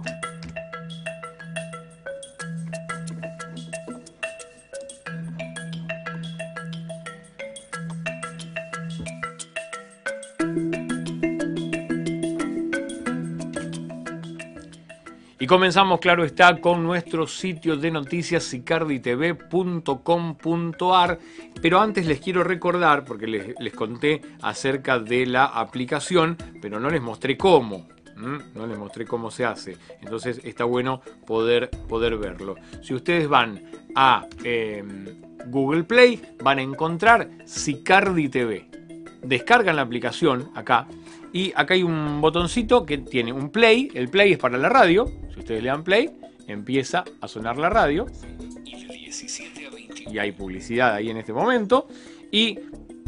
Y 15.46 15.48
comenzamos, 15.48 16.00
claro 16.00 16.24
está, 16.24 16.60
con 16.60 16.82
nuestro 16.82 17.28
sitio 17.28 17.76
de 17.76 17.92
noticias 17.92 18.42
sicarditv.com.ar. 18.42 21.18
Pero 21.62 21.80
antes 21.80 22.04
les 22.04 22.18
quiero 22.18 22.42
recordar, 22.42 23.04
porque 23.04 23.28
les, 23.28 23.54
les 23.60 23.72
conté 23.72 24.20
acerca 24.42 24.98
de 24.98 25.24
la 25.24 25.44
aplicación, 25.44 26.36
pero 26.60 26.80
no 26.80 26.90
les 26.90 27.00
mostré 27.00 27.36
cómo. 27.36 27.86
No 28.16 28.66
les 28.66 28.76
mostré 28.76 29.04
cómo 29.04 29.30
se 29.30 29.44
hace. 29.44 29.76
Entonces 30.02 30.40
está 30.42 30.64
bueno 30.64 31.00
poder, 31.24 31.70
poder 31.88 32.18
verlo. 32.18 32.56
Si 32.82 32.92
ustedes 32.92 33.28
van 33.28 33.62
a 33.94 34.26
eh, 34.42 34.82
Google 35.46 35.84
Play, 35.84 36.20
van 36.42 36.58
a 36.58 36.62
encontrar 36.62 37.28
Sicardi 37.44 38.28
TV. 38.28 38.68
Descargan 39.22 39.76
la 39.76 39.82
aplicación 39.82 40.50
acá 40.56 40.88
y 41.32 41.52
acá 41.54 41.74
hay 41.74 41.82
un 41.82 42.20
botoncito 42.20 42.84
que 42.86 42.98
tiene 42.98 43.32
un 43.32 43.50
play. 43.50 43.90
El 43.94 44.08
play 44.08 44.32
es 44.32 44.38
para 44.38 44.58
la 44.58 44.68
radio. 44.68 45.10
Si 45.32 45.40
ustedes 45.40 45.62
le 45.62 45.68
dan 45.68 45.84
play, 45.84 46.10
empieza 46.46 47.04
a 47.20 47.28
sonar 47.28 47.58
la 47.58 47.68
radio. 47.68 48.06
Y 50.10 50.18
hay 50.18 50.32
publicidad 50.32 50.94
ahí 50.94 51.10
en 51.10 51.16
este 51.16 51.32
momento. 51.32 51.88
Y 52.30 52.58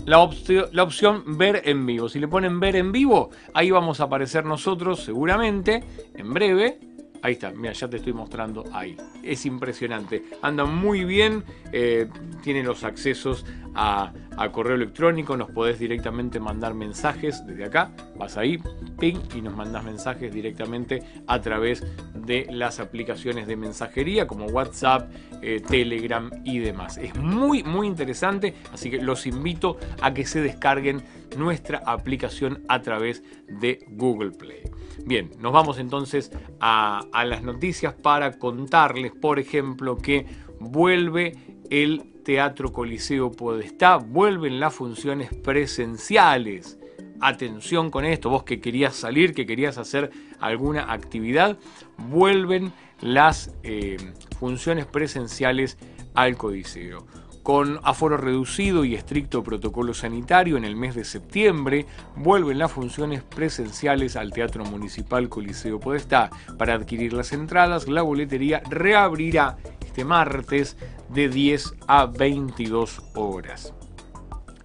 la, 0.04 0.28
la 0.72 0.82
opción 0.82 1.38
ver 1.38 1.62
en 1.64 1.86
vivo. 1.86 2.08
Si 2.08 2.18
le 2.18 2.28
ponen 2.28 2.60
ver 2.60 2.76
en 2.76 2.92
vivo, 2.92 3.30
ahí 3.54 3.70
vamos 3.70 4.00
a 4.00 4.04
aparecer 4.04 4.44
nosotros 4.44 5.00
seguramente 5.00 5.84
en 6.14 6.34
breve. 6.34 6.80
Ahí 7.22 7.32
está, 7.32 7.50
mira, 7.50 7.72
ya 7.72 7.88
te 7.88 7.96
estoy 7.96 8.12
mostrando 8.12 8.64
ahí. 8.72 8.96
Es 9.22 9.44
impresionante. 9.46 10.24
Anda 10.42 10.64
muy 10.64 11.04
bien. 11.04 11.44
eh, 11.72 12.08
tiene 12.42 12.62
los 12.62 12.84
accesos 12.84 13.44
a, 13.74 14.12
a 14.36 14.52
correo 14.52 14.76
electrónico. 14.76 15.36
Nos 15.36 15.50
podés 15.50 15.78
directamente 15.78 16.38
mandar 16.38 16.74
mensajes 16.74 17.44
desde 17.46 17.64
acá. 17.64 17.90
Vas 18.16 18.36
ahí, 18.36 18.58
ping, 18.98 19.18
y 19.34 19.42
nos 19.42 19.56
mandás 19.56 19.84
mensajes 19.84 20.32
directamente 20.32 21.02
a 21.26 21.40
través 21.40 21.84
de 22.14 22.46
las 22.50 22.78
aplicaciones 22.80 23.46
de 23.46 23.56
mensajería 23.56 24.26
como 24.26 24.46
WhatsApp, 24.46 25.10
eh, 25.42 25.60
Telegram 25.66 26.30
y 26.44 26.60
demás. 26.60 26.98
Es 26.98 27.16
muy, 27.16 27.62
muy 27.64 27.86
interesante. 27.86 28.54
Así 28.72 28.90
que 28.90 28.98
los 29.02 29.26
invito 29.26 29.76
a 30.00 30.14
que 30.14 30.24
se 30.24 30.40
descarguen 30.40 31.02
nuestra 31.36 31.78
aplicación 31.84 32.64
a 32.68 32.80
través 32.82 33.22
de 33.48 33.84
Google 33.90 34.30
Play. 34.30 34.62
Bien, 35.04 35.30
nos 35.38 35.52
vamos 35.52 35.78
entonces 35.78 36.30
a, 36.60 37.06
las 37.24 37.42
noticias 37.42 37.94
para 37.94 38.38
contarles, 38.38 39.12
por 39.12 39.38
ejemplo, 39.38 39.96
que 39.96 40.26
vuelve 40.60 41.36
el 41.70 42.14
Teatro 42.24 42.72
Coliseo 42.72 43.30
Podestá 43.32 43.96
vuelven 43.96 44.60
las 44.60 44.74
funciones 44.74 45.30
presenciales. 45.34 46.78
Atención 47.20 47.90
con 47.90 48.04
esto, 48.04 48.30
vos 48.30 48.44
que 48.44 48.60
querías 48.60 48.94
salir, 48.94 49.34
que 49.34 49.46
querías 49.46 49.78
hacer 49.78 50.10
alguna 50.38 50.92
actividad, 50.92 51.58
vuelven 51.96 52.72
las 53.00 53.52
eh, 53.62 53.96
funciones 54.38 54.86
presenciales 54.86 55.78
al 56.14 56.36
Codiceo. 56.36 57.06
Con 57.48 57.80
aforo 57.82 58.18
reducido 58.18 58.84
y 58.84 58.94
estricto 58.94 59.42
protocolo 59.42 59.94
sanitario, 59.94 60.58
en 60.58 60.66
el 60.66 60.76
mes 60.76 60.94
de 60.94 61.02
septiembre 61.02 61.86
vuelven 62.14 62.58
las 62.58 62.70
funciones 62.70 63.22
presenciales 63.22 64.16
al 64.16 64.34
Teatro 64.34 64.66
Municipal 64.66 65.30
Coliseo 65.30 65.80
Podestá. 65.80 66.28
Para 66.58 66.74
adquirir 66.74 67.14
las 67.14 67.32
entradas, 67.32 67.88
la 67.88 68.02
boletería 68.02 68.60
reabrirá 68.68 69.56
este 69.80 70.04
martes 70.04 70.76
de 71.08 71.30
10 71.30 71.74
a 71.86 72.04
22 72.04 73.02
horas. 73.14 73.72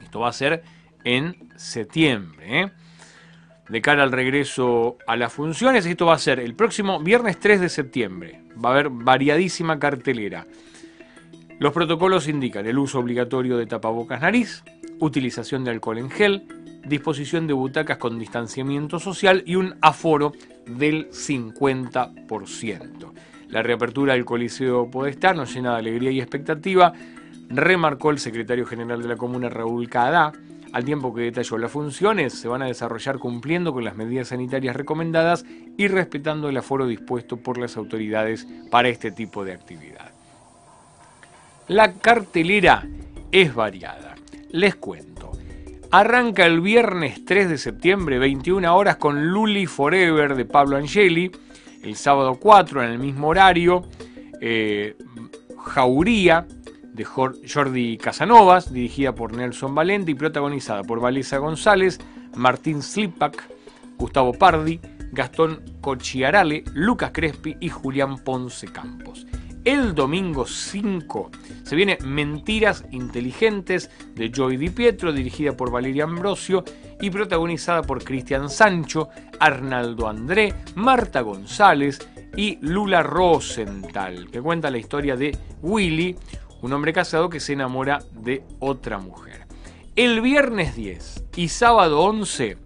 Esto 0.01 0.19
va 0.19 0.27
a 0.27 0.33
ser 0.33 0.63
en 1.05 1.53
septiembre. 1.55 2.63
¿eh? 2.63 2.71
De 3.69 3.81
cara 3.81 4.03
al 4.03 4.11
regreso 4.11 4.97
a 5.07 5.15
las 5.15 5.31
funciones, 5.31 5.85
esto 5.85 6.07
va 6.07 6.15
a 6.15 6.19
ser 6.19 6.41
el 6.41 6.53
próximo 6.53 6.99
viernes 6.99 7.39
3 7.39 7.61
de 7.61 7.69
septiembre. 7.69 8.43
Va 8.53 8.71
a 8.71 8.73
haber 8.73 8.89
variadísima 8.89 9.79
cartelera. 9.79 10.45
Los 11.63 11.71
protocolos 11.71 12.27
indican 12.27 12.65
el 12.65 12.77
uso 12.77 12.99
obligatorio 12.99 13.55
de 13.55 13.65
tapabocas 13.65 14.19
nariz, 14.19 14.65
utilización 14.99 15.63
de 15.63 15.71
alcohol 15.71 15.97
en 15.97 16.09
gel, 16.09 16.43
disposición 16.85 17.47
de 17.47 17.53
butacas 17.53 17.99
con 17.99 18.19
distanciamiento 18.19 18.99
social 18.99 19.43
y 19.45 19.55
un 19.55 19.75
aforo 19.79 20.33
del 20.65 21.09
50%. 21.09 23.13
La 23.47 23.63
reapertura 23.63 24.11
del 24.11 24.25
Coliseo 24.25 24.91
Podestá 24.91 25.33
nos 25.33 25.55
llena 25.55 25.71
de 25.71 25.77
alegría 25.77 26.11
y 26.11 26.19
expectativa, 26.19 26.91
remarcó 27.47 28.11
el 28.11 28.19
secretario 28.19 28.65
general 28.65 29.01
de 29.01 29.07
la 29.07 29.15
comuna 29.15 29.47
Raúl 29.47 29.87
Cadá, 29.87 30.33
al 30.73 30.83
tiempo 30.83 31.13
que 31.13 31.21
detalló 31.21 31.57
las 31.59 31.71
funciones 31.71 32.33
se 32.33 32.49
van 32.49 32.61
a 32.61 32.65
desarrollar 32.65 33.19
cumpliendo 33.19 33.71
con 33.71 33.85
las 33.85 33.95
medidas 33.95 34.27
sanitarias 34.27 34.75
recomendadas 34.75 35.45
y 35.77 35.87
respetando 35.87 36.49
el 36.49 36.57
aforo 36.57 36.87
dispuesto 36.87 37.37
por 37.37 37.57
las 37.57 37.77
autoridades 37.77 38.45
para 38.69 38.89
este 38.89 39.11
tipo 39.11 39.45
de 39.45 39.53
actividad. 39.53 40.12
La 41.69 41.93
cartelera 41.93 42.85
es 43.31 43.55
variada. 43.55 44.15
Les 44.51 44.75
cuento. 44.75 45.31
Arranca 45.91 46.45
el 46.45 46.59
viernes 46.59 47.23
3 47.23 47.47
de 47.47 47.57
septiembre, 47.57 48.19
21 48.19 48.75
horas, 48.75 48.97
con 48.97 49.27
Luli 49.27 49.65
Forever 49.65 50.35
de 50.35 50.43
Pablo 50.43 50.75
Angeli. 50.75 51.31
El 51.81 51.95
sábado 51.95 52.35
4, 52.35 52.83
en 52.83 52.89
el 52.89 52.99
mismo 52.99 53.29
horario, 53.29 53.83
eh, 54.41 54.97
Jauría 55.57 56.45
de 56.93 57.05
Jordi 57.05 57.97
Casanovas, 57.97 58.73
dirigida 58.73 59.15
por 59.15 59.33
Nelson 59.33 59.73
Valente 59.73 60.11
y 60.11 60.15
protagonizada 60.15 60.83
por 60.83 60.99
Valesa 60.99 61.37
González, 61.37 61.99
Martín 62.35 62.81
Slipak, 62.81 63.41
Gustavo 63.97 64.33
Pardi, 64.33 64.79
Gastón 65.13 65.61
Cochiarale, 65.79 66.63
Lucas 66.73 67.11
Crespi 67.13 67.55
y 67.59 67.69
Julián 67.69 68.17
Ponce 68.17 68.67
Campos. 68.67 69.25
El 69.65 69.95
domingo 69.95 70.45
5 70.45 71.31
se 71.63 71.75
viene 71.77 71.97
Mentiras 72.03 72.83
Inteligentes 72.91 73.89
de 74.13 74.29
Joy 74.29 74.57
Di 74.57 74.69
Pietro, 74.69 75.13
dirigida 75.13 75.55
por 75.55 75.71
Valeria 75.71 76.03
Ambrosio 76.03 76.65
y 76.99 77.09
protagonizada 77.09 77.81
por 77.81 78.03
Cristian 78.03 78.49
Sancho, 78.49 79.07
Arnaldo 79.39 80.09
André, 80.09 80.53
Marta 80.75 81.21
González 81.21 82.05
y 82.35 82.57
Lula 82.59 83.03
Rosenthal, 83.03 84.29
que 84.29 84.41
cuenta 84.41 84.69
la 84.69 84.79
historia 84.79 85.15
de 85.15 85.37
Willy, 85.61 86.17
un 86.61 86.73
hombre 86.73 86.91
casado 86.91 87.29
que 87.29 87.39
se 87.39 87.53
enamora 87.53 87.99
de 88.11 88.43
otra 88.59 88.97
mujer. 88.97 89.47
El 89.95 90.19
viernes 90.19 90.75
10 90.75 91.23
y 91.37 91.47
sábado 91.47 92.01
11, 92.01 92.57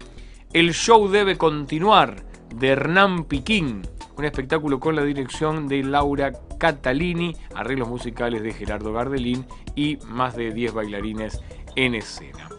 el 0.54 0.74
show 0.74 1.08
debe 1.10 1.38
continuar 1.38 2.27
de 2.56 2.70
Hernán 2.70 3.26
Piquín, 3.26 3.82
un 4.18 4.26
espectáculo 4.26 4.80
con 4.80 4.96
la 4.96 5.04
dirección 5.04 5.68
de 5.68 5.84
Laura 5.84 6.34
Catalini, 6.58 7.36
arreglos 7.56 7.88
musicales 7.88 8.42
de 8.42 8.54
Gerardo 8.54 8.94
Gardelín 8.94 9.46
y 9.76 9.98
más 10.08 10.36
de 10.36 10.52
10 10.52 10.74
bailarines 10.74 11.42
en 11.76 11.96
escena. 11.96 12.50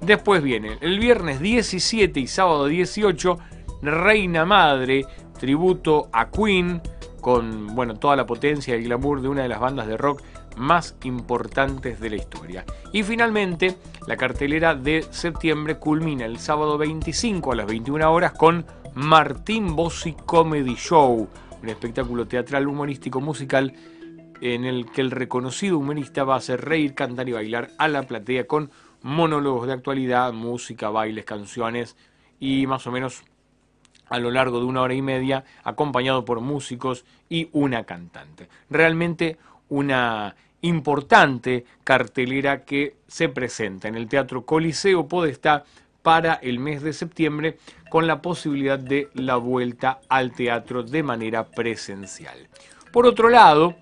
Después 0.00 0.42
viene 0.42 0.78
el 0.80 0.98
viernes 1.00 1.40
17 1.40 2.20
y 2.20 2.26
sábado 2.28 2.66
18, 2.66 3.38
Reina 3.82 4.44
Madre, 4.44 5.04
tributo 5.38 6.08
a 6.12 6.30
Queen, 6.30 6.80
con 7.20 7.74
bueno, 7.74 7.96
toda 7.96 8.14
la 8.14 8.26
potencia 8.26 8.76
y 8.76 8.84
glamour 8.84 9.20
de 9.20 9.28
una 9.28 9.42
de 9.42 9.48
las 9.48 9.60
bandas 9.60 9.88
de 9.88 9.96
rock 9.96 10.22
más 10.56 10.96
importantes 11.04 12.00
de 12.00 12.10
la 12.10 12.16
historia. 12.16 12.64
Y 12.92 13.02
finalmente, 13.02 13.76
la 14.06 14.16
cartelera 14.16 14.74
de 14.74 15.04
septiembre 15.10 15.78
culmina 15.78 16.24
el 16.24 16.38
sábado 16.38 16.78
25 16.78 17.52
a 17.52 17.56
las 17.56 17.66
21 17.66 18.10
horas 18.10 18.32
con 18.32 18.64
Martín 18.94 19.76
Bossi 19.76 20.14
Comedy 20.14 20.74
Show, 20.74 21.28
un 21.62 21.68
espectáculo 21.68 22.26
teatral 22.26 22.66
humorístico 22.66 23.20
musical 23.20 23.72
en 24.40 24.64
el 24.64 24.86
que 24.86 25.00
el 25.00 25.10
reconocido 25.10 25.78
humorista 25.78 26.24
va 26.24 26.34
a 26.34 26.38
hacer 26.38 26.64
reír, 26.64 26.94
cantar 26.94 27.28
y 27.28 27.32
bailar 27.32 27.70
a 27.78 27.88
la 27.88 28.02
platea 28.02 28.46
con 28.46 28.70
monólogos 29.02 29.66
de 29.66 29.72
actualidad, 29.72 30.32
música, 30.32 30.90
bailes, 30.90 31.24
canciones 31.24 31.96
y 32.40 32.66
más 32.66 32.86
o 32.86 32.92
menos 32.92 33.24
a 34.08 34.18
lo 34.18 34.30
largo 34.30 34.58
de 34.58 34.66
una 34.66 34.82
hora 34.82 34.94
y 34.94 35.02
media, 35.02 35.44
acompañado 35.64 36.24
por 36.24 36.40
músicos 36.40 37.04
y 37.28 37.48
una 37.52 37.84
cantante. 37.84 38.48
Realmente 38.70 39.36
una 39.68 40.34
importante 40.62 41.64
cartelera 41.84 42.64
que 42.64 42.96
se 43.06 43.28
presenta 43.28 43.86
en 43.88 43.94
el 43.94 44.08
Teatro 44.08 44.44
Coliseo 44.44 45.06
Podestá 45.06 45.64
para 46.08 46.36
el 46.36 46.58
mes 46.58 46.80
de 46.80 46.94
septiembre 46.94 47.58
con 47.90 48.06
la 48.06 48.22
posibilidad 48.22 48.78
de 48.78 49.10
la 49.12 49.36
vuelta 49.36 50.00
al 50.08 50.32
teatro 50.32 50.82
de 50.82 51.02
manera 51.02 51.44
presencial. 51.44 52.48
Por 52.90 53.04
otro 53.04 53.28
lado, 53.28 53.76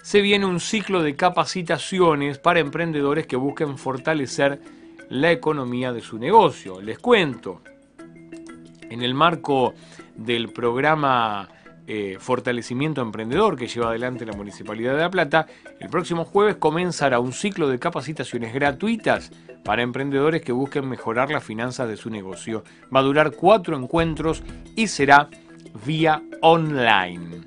se 0.00 0.20
viene 0.20 0.46
un 0.46 0.60
ciclo 0.60 1.02
de 1.02 1.16
capacitaciones 1.16 2.38
para 2.38 2.60
emprendedores 2.60 3.26
que 3.26 3.34
busquen 3.34 3.78
fortalecer 3.78 4.60
la 5.08 5.32
economía 5.32 5.92
de 5.92 6.02
su 6.02 6.20
negocio. 6.20 6.80
Les 6.80 7.00
cuento, 7.00 7.60
en 7.98 9.02
el 9.02 9.12
marco 9.12 9.74
del 10.14 10.52
programa 10.52 11.48
eh, 11.86 12.16
Fortalecimiento 12.18 13.02
Emprendedor 13.02 13.56
que 13.56 13.66
lleva 13.66 13.88
adelante 13.88 14.24
la 14.24 14.32
Municipalidad 14.32 14.94
de 14.94 15.00
La 15.00 15.10
Plata, 15.10 15.46
el 15.80 15.90
próximo 15.90 16.24
jueves 16.24 16.56
comenzará 16.56 17.20
un 17.20 17.32
ciclo 17.32 17.68
de 17.68 17.78
capacitaciones 17.78 18.54
gratuitas 18.54 19.30
para 19.64 19.82
emprendedores 19.82 20.42
que 20.42 20.52
busquen 20.52 20.88
mejorar 20.88 21.30
las 21.30 21.44
finanzas 21.44 21.88
de 21.88 21.96
su 21.96 22.10
negocio. 22.10 22.64
Va 22.94 23.00
a 23.00 23.04
durar 23.04 23.32
cuatro 23.32 23.76
encuentros 23.76 24.42
y 24.76 24.86
será 24.86 25.28
vía 25.84 26.22
online. 26.40 27.42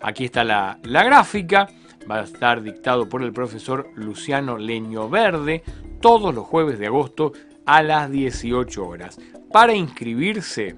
Aquí 0.00 0.26
está 0.26 0.44
la, 0.44 0.78
la 0.82 1.02
gráfica, 1.04 1.68
va 2.08 2.20
a 2.20 2.24
estar 2.24 2.62
dictado 2.62 3.08
por 3.08 3.22
el 3.22 3.32
profesor 3.32 3.90
Luciano 3.94 4.58
Leño 4.58 5.08
Verde 5.08 5.62
todos 6.00 6.34
los 6.34 6.46
jueves 6.46 6.78
de 6.78 6.86
agosto 6.86 7.32
a 7.64 7.82
las 7.82 8.10
18 8.10 8.86
horas. 8.86 9.18
Para 9.50 9.74
inscribirse, 9.74 10.76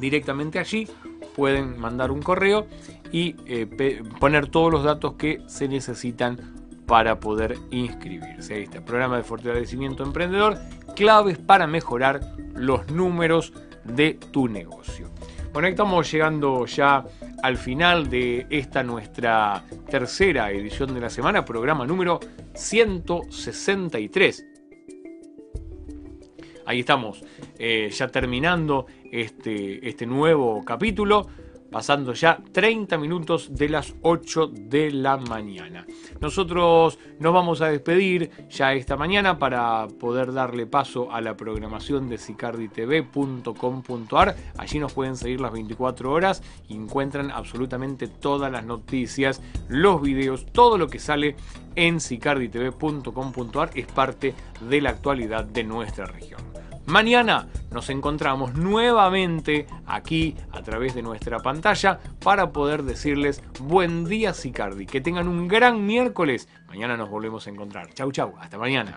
Directamente 0.00 0.58
allí 0.58 0.88
pueden 1.36 1.78
mandar 1.78 2.10
un 2.10 2.22
correo 2.22 2.66
y 3.12 3.36
eh, 3.46 4.02
poner 4.18 4.48
todos 4.48 4.72
los 4.72 4.84
datos 4.84 5.14
que 5.14 5.42
se 5.46 5.68
necesitan 5.68 6.38
para 6.86 7.20
poder 7.20 7.56
inscribirse. 7.70 8.54
Ahí 8.54 8.62
está, 8.64 8.84
programa 8.84 9.16
de 9.16 9.22
fortalecimiento 9.22 10.02
emprendedor, 10.02 10.58
claves 10.96 11.38
para 11.38 11.66
mejorar 11.66 12.20
los 12.54 12.90
números 12.90 13.52
de 13.84 14.14
tu 14.32 14.48
negocio. 14.48 15.08
Bueno, 15.52 15.66
estamos 15.66 16.10
llegando 16.12 16.64
ya 16.64 17.04
al 17.42 17.56
final 17.56 18.08
de 18.08 18.46
esta 18.50 18.84
nuestra 18.84 19.64
tercera 19.90 20.52
edición 20.52 20.94
de 20.94 21.00
la 21.00 21.10
semana, 21.10 21.44
programa 21.44 21.84
número 21.84 22.20
163. 22.54 24.46
Ahí 26.66 26.80
estamos, 26.80 27.24
eh, 27.58 27.90
ya 27.90 28.06
terminando 28.06 28.86
este, 29.10 29.88
este 29.88 30.06
nuevo 30.06 30.64
capítulo. 30.64 31.26
Pasando 31.70 32.12
ya 32.12 32.42
30 32.52 32.98
minutos 32.98 33.54
de 33.54 33.68
las 33.68 33.94
8 34.02 34.50
de 34.54 34.90
la 34.90 35.16
mañana. 35.16 35.86
Nosotros 36.20 36.98
nos 37.18 37.32
vamos 37.32 37.60
a 37.60 37.68
despedir 37.68 38.30
ya 38.48 38.72
esta 38.74 38.96
mañana 38.96 39.38
para 39.38 39.86
poder 39.88 40.32
darle 40.32 40.66
paso 40.66 41.12
a 41.12 41.20
la 41.20 41.36
programación 41.36 42.08
de 42.08 42.18
sicarditv.com.ar. 42.18 44.36
Allí 44.58 44.78
nos 44.78 44.92
pueden 44.92 45.16
seguir 45.16 45.40
las 45.40 45.52
24 45.52 46.12
horas 46.12 46.42
y 46.68 46.74
encuentran 46.74 47.30
absolutamente 47.30 48.08
todas 48.08 48.50
las 48.50 48.64
noticias, 48.64 49.40
los 49.68 50.02
videos, 50.02 50.46
todo 50.46 50.78
lo 50.78 50.88
que 50.88 50.98
sale 50.98 51.36
en 51.76 52.00
sicarditv.com.ar 52.00 53.70
es 53.74 53.86
parte 53.86 54.34
de 54.68 54.80
la 54.80 54.90
actualidad 54.90 55.44
de 55.44 55.62
nuestra 55.64 56.06
región. 56.06 56.49
Mañana 56.90 57.46
nos 57.70 57.88
encontramos 57.88 58.54
nuevamente 58.54 59.68
aquí 59.86 60.34
a 60.50 60.60
través 60.60 60.92
de 60.92 61.02
nuestra 61.02 61.38
pantalla 61.38 62.00
para 62.18 62.50
poder 62.50 62.82
decirles 62.82 63.44
buen 63.60 64.04
día 64.04 64.34
Sicardi, 64.34 64.86
que 64.86 65.00
tengan 65.00 65.28
un 65.28 65.46
gran 65.46 65.86
miércoles. 65.86 66.48
Mañana 66.66 66.96
nos 66.96 67.08
volvemos 67.08 67.46
a 67.46 67.50
encontrar. 67.50 67.94
Chau 67.94 68.10
chau, 68.10 68.34
hasta 68.40 68.58
mañana. 68.58 68.96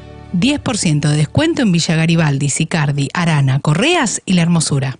10% 0.33 1.09
de 1.09 1.17
descuento 1.17 1.61
en 1.61 1.71
Villa 1.71 1.95
Garibaldi, 1.95 2.49
Sicardi, 2.49 3.09
Arana, 3.13 3.59
Correas 3.59 4.21
y 4.25 4.33
La 4.33 4.41
Hermosura. 4.43 4.97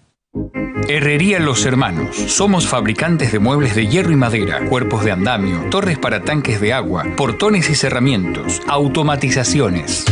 Herrería 0.87 1.39
Los 1.39 1.65
Hermanos. 1.65 2.15
Somos 2.15 2.67
fabricantes 2.67 3.31
de 3.31 3.39
muebles 3.39 3.75
de 3.75 3.87
hierro 3.87 4.11
y 4.11 4.15
madera, 4.15 4.65
cuerpos 4.67 5.05
de 5.05 5.11
andamio, 5.11 5.69
torres 5.69 5.97
para 5.97 6.23
tanques 6.23 6.59
de 6.59 6.73
agua, 6.73 7.05
portones 7.15 7.69
y 7.69 7.75
cerramientos, 7.75 8.61
automatizaciones. 8.67 10.05